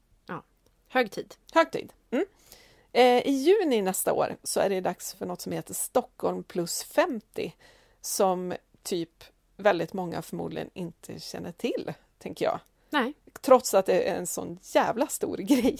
[0.89, 1.35] Hög tid.
[1.53, 1.93] Hög tid.
[2.11, 2.25] Mm.
[2.93, 6.83] Eh, I juni nästa år så är det dags för något som heter Stockholm plus
[6.85, 7.55] 50
[8.01, 9.25] som typ
[9.57, 12.61] väldigt många förmodligen inte känner till, tänker jag.
[12.95, 13.15] Nej.
[13.41, 15.79] Trots att det är en sån jävla stor grej.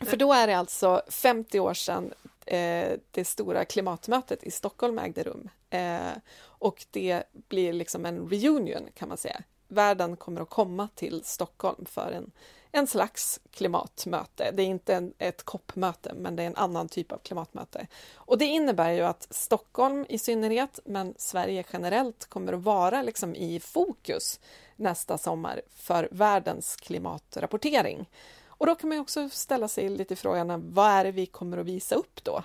[0.00, 2.12] För då är det alltså 50 år sedan
[2.46, 5.48] eh, det stora klimatmötet i Stockholm ägde rum.
[5.70, 9.42] Eh, och det blir liksom en reunion kan man säga.
[9.68, 12.30] Världen kommer att komma till Stockholm för en,
[12.72, 14.50] en slags klimatmöte.
[14.54, 17.86] Det är inte en, ett COP-möte, men det är en annan typ av klimatmöte.
[18.14, 23.34] Och det innebär ju att Stockholm i synnerhet, men Sverige generellt, kommer att vara liksom
[23.34, 24.40] i fokus
[24.80, 28.08] nästa sommar för världens klimatrapportering.
[28.46, 31.66] Och då kan man också ställa sig lite frågan, vad är det vi kommer att
[31.66, 32.42] visa upp då?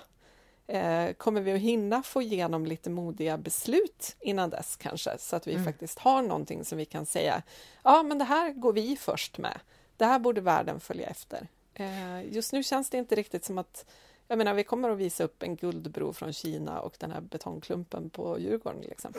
[0.66, 5.46] Eh, kommer vi att hinna få igenom lite modiga beslut innan dess kanske, så att
[5.46, 5.64] vi Mm.
[5.64, 7.42] faktiskt har någonting som vi kan säga,
[7.82, 9.60] ja men det här går vi först med.
[9.96, 11.48] Det här borde världen följa efter.
[11.74, 13.86] Eh, just nu känns det inte riktigt som att
[14.28, 18.10] jag menar, vi kommer att visa upp en guldbro från Kina och den här betongklumpen
[18.10, 18.80] på Djurgården.
[18.80, 19.12] Liksom.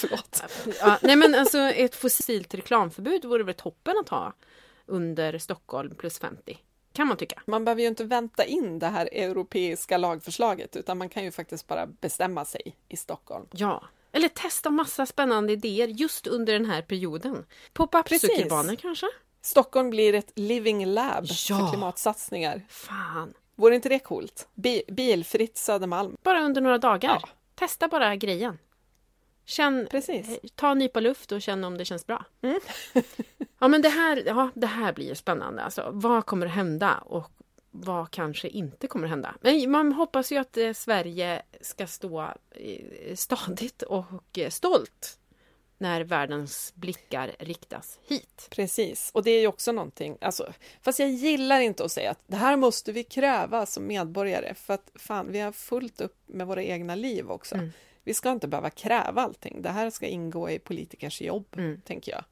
[0.00, 0.42] Förlåt.
[0.80, 4.32] Ja, nej men alltså ett fossilt reklamförbud vore väl toppen att ha
[4.86, 6.58] under Stockholm plus 50.
[6.92, 7.42] Kan man tycka.
[7.46, 11.66] Man behöver ju inte vänta in det här europeiska lagförslaget utan man kan ju faktiskt
[11.66, 13.46] bara bestämma sig i Stockholm.
[13.50, 13.84] Ja.
[14.12, 17.46] Eller testa massa spännande idéer just under den här perioden.
[17.72, 19.06] Pop-up cykelbanor kanske?
[19.42, 21.58] Stockholm blir ett living lab Ja.
[21.58, 22.66] för klimatsatsningar.
[22.68, 23.34] Fan.
[23.56, 24.48] Vore inte det coolt?
[24.54, 26.16] Bi bilfritt Södermalm.
[26.22, 27.18] Bara under några dagar.
[27.22, 27.28] Ja.
[27.54, 28.58] Testa bara grejen.
[29.44, 30.28] Känn, Precis.
[30.28, 32.24] eh, ta en nypa luft och känn om det känns bra.
[32.42, 32.60] Mm.
[33.58, 35.62] ja men det här, ja, det här blir spännande.
[35.62, 37.30] Alltså, vad kommer att hända och
[37.70, 39.34] vad kanske inte kommer att hända?
[39.40, 42.20] Men man hoppas ju att eh, Sverige ska stå
[42.50, 45.18] eh, stadigt och stolt
[45.80, 48.46] när världens blickar riktas hit.
[48.50, 52.22] Precis, och det är ju också någonting, alltså, fast jag gillar inte att säga att
[52.26, 56.46] det här måste vi kräva som medborgare, för att fan, vi har fullt upp med
[56.46, 57.54] våra egna liv också.
[57.54, 57.72] Mm.
[58.10, 61.80] Vi ska inte behöva kräva allting, det här ska ingå i politikers jobb, Mm.
[61.80, 62.24] tänker jag.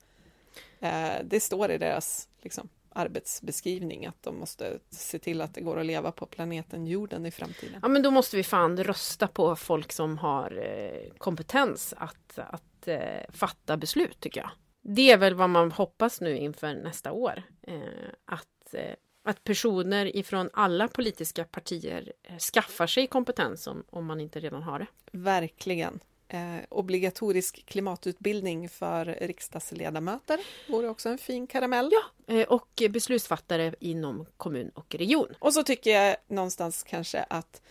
[0.80, 5.78] Eh, det står i deras liksom, arbetsbeskrivning att de måste se till att det går
[5.80, 7.78] att leva på planeten jorden i framtiden.
[7.82, 12.88] Ja men då måste vi fan rösta på folk som har eh, kompetens att, att
[12.88, 14.50] eh, fatta beslut tycker jag.
[14.82, 17.42] Det är väl vad man hoppas nu inför nästa år.
[17.62, 17.78] Eh,
[18.24, 18.94] att, eh,
[19.28, 24.62] att personer ifrån alla politiska partier eh, skaffar sig kompetens om, om man inte redan
[24.62, 24.86] har det.
[25.12, 26.00] Verkligen.
[26.28, 31.90] Eh, obligatorisk klimatutbildning för riksdagsledamöter vore också en fin karamell.
[31.92, 35.34] Ja, eh, och beslutsfattare inom kommun och region.
[35.38, 37.62] Och så tycker jag någonstans kanske att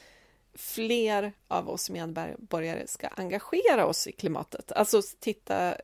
[0.53, 4.71] fler av oss medborgare ska engagera oss i klimatet.
[4.71, 5.75] Alltså titta...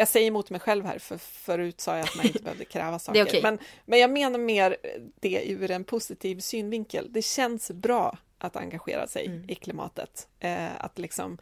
[0.00, 2.98] Jag säger emot mig själv här, för förut sa jag att man inte behövde kräva
[2.98, 3.22] saker.
[3.24, 3.42] okej.
[3.42, 4.76] men, men jag menar mer
[5.20, 7.12] det ur en positiv synvinkel.
[7.12, 9.50] Det känns bra att engagera sig Mm.
[9.50, 10.28] i klimatet.
[10.40, 11.38] Eh, att liksom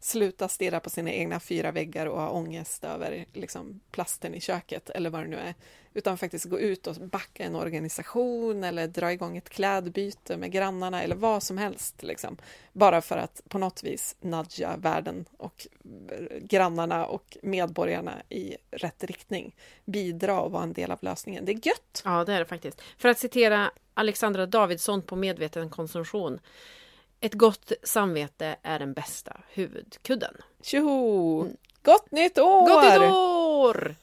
[0.00, 4.90] sluta stirra på sina egna fyra väggar och ha ångest över liksom, plasten i köket
[4.90, 5.54] eller vad det nu är.
[5.94, 11.02] Utan faktiskt gå ut och backa en organisation eller dra igång ett klädbyte med grannarna
[11.02, 12.02] eller vad som helst.
[12.02, 12.36] Liksom.
[12.72, 15.66] Bara för att på något vis nudga världen och
[16.10, 19.54] eh, grannarna och medborgarna i rätt riktning.
[19.84, 21.44] Bidra och vara en del av lösningen.
[21.44, 22.02] Det är gött!
[22.04, 22.80] Ja, det är det faktiskt.
[22.98, 26.40] För att citera Alexandra Davidsson på medveten konsumtion.
[27.22, 30.34] Ett gott samvete är den bästa huvudkudden.
[30.62, 31.46] Tjoho!
[31.82, 32.68] Gott nytt år!
[32.68, 33.94] Gott nytt år!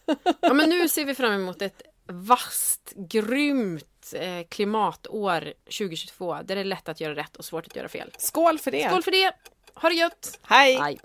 [0.42, 6.62] Ja, men nu ser vi fram emot ett vasst, grymt eh, klimatår 2022 där det
[6.62, 8.12] är lätt att göra rätt och svårt att göra fel.
[8.18, 8.90] Skål för det!
[8.90, 9.32] Skål för det!
[9.74, 10.40] Ha det gött!
[10.42, 10.76] Hej!
[10.76, 11.00] Hej!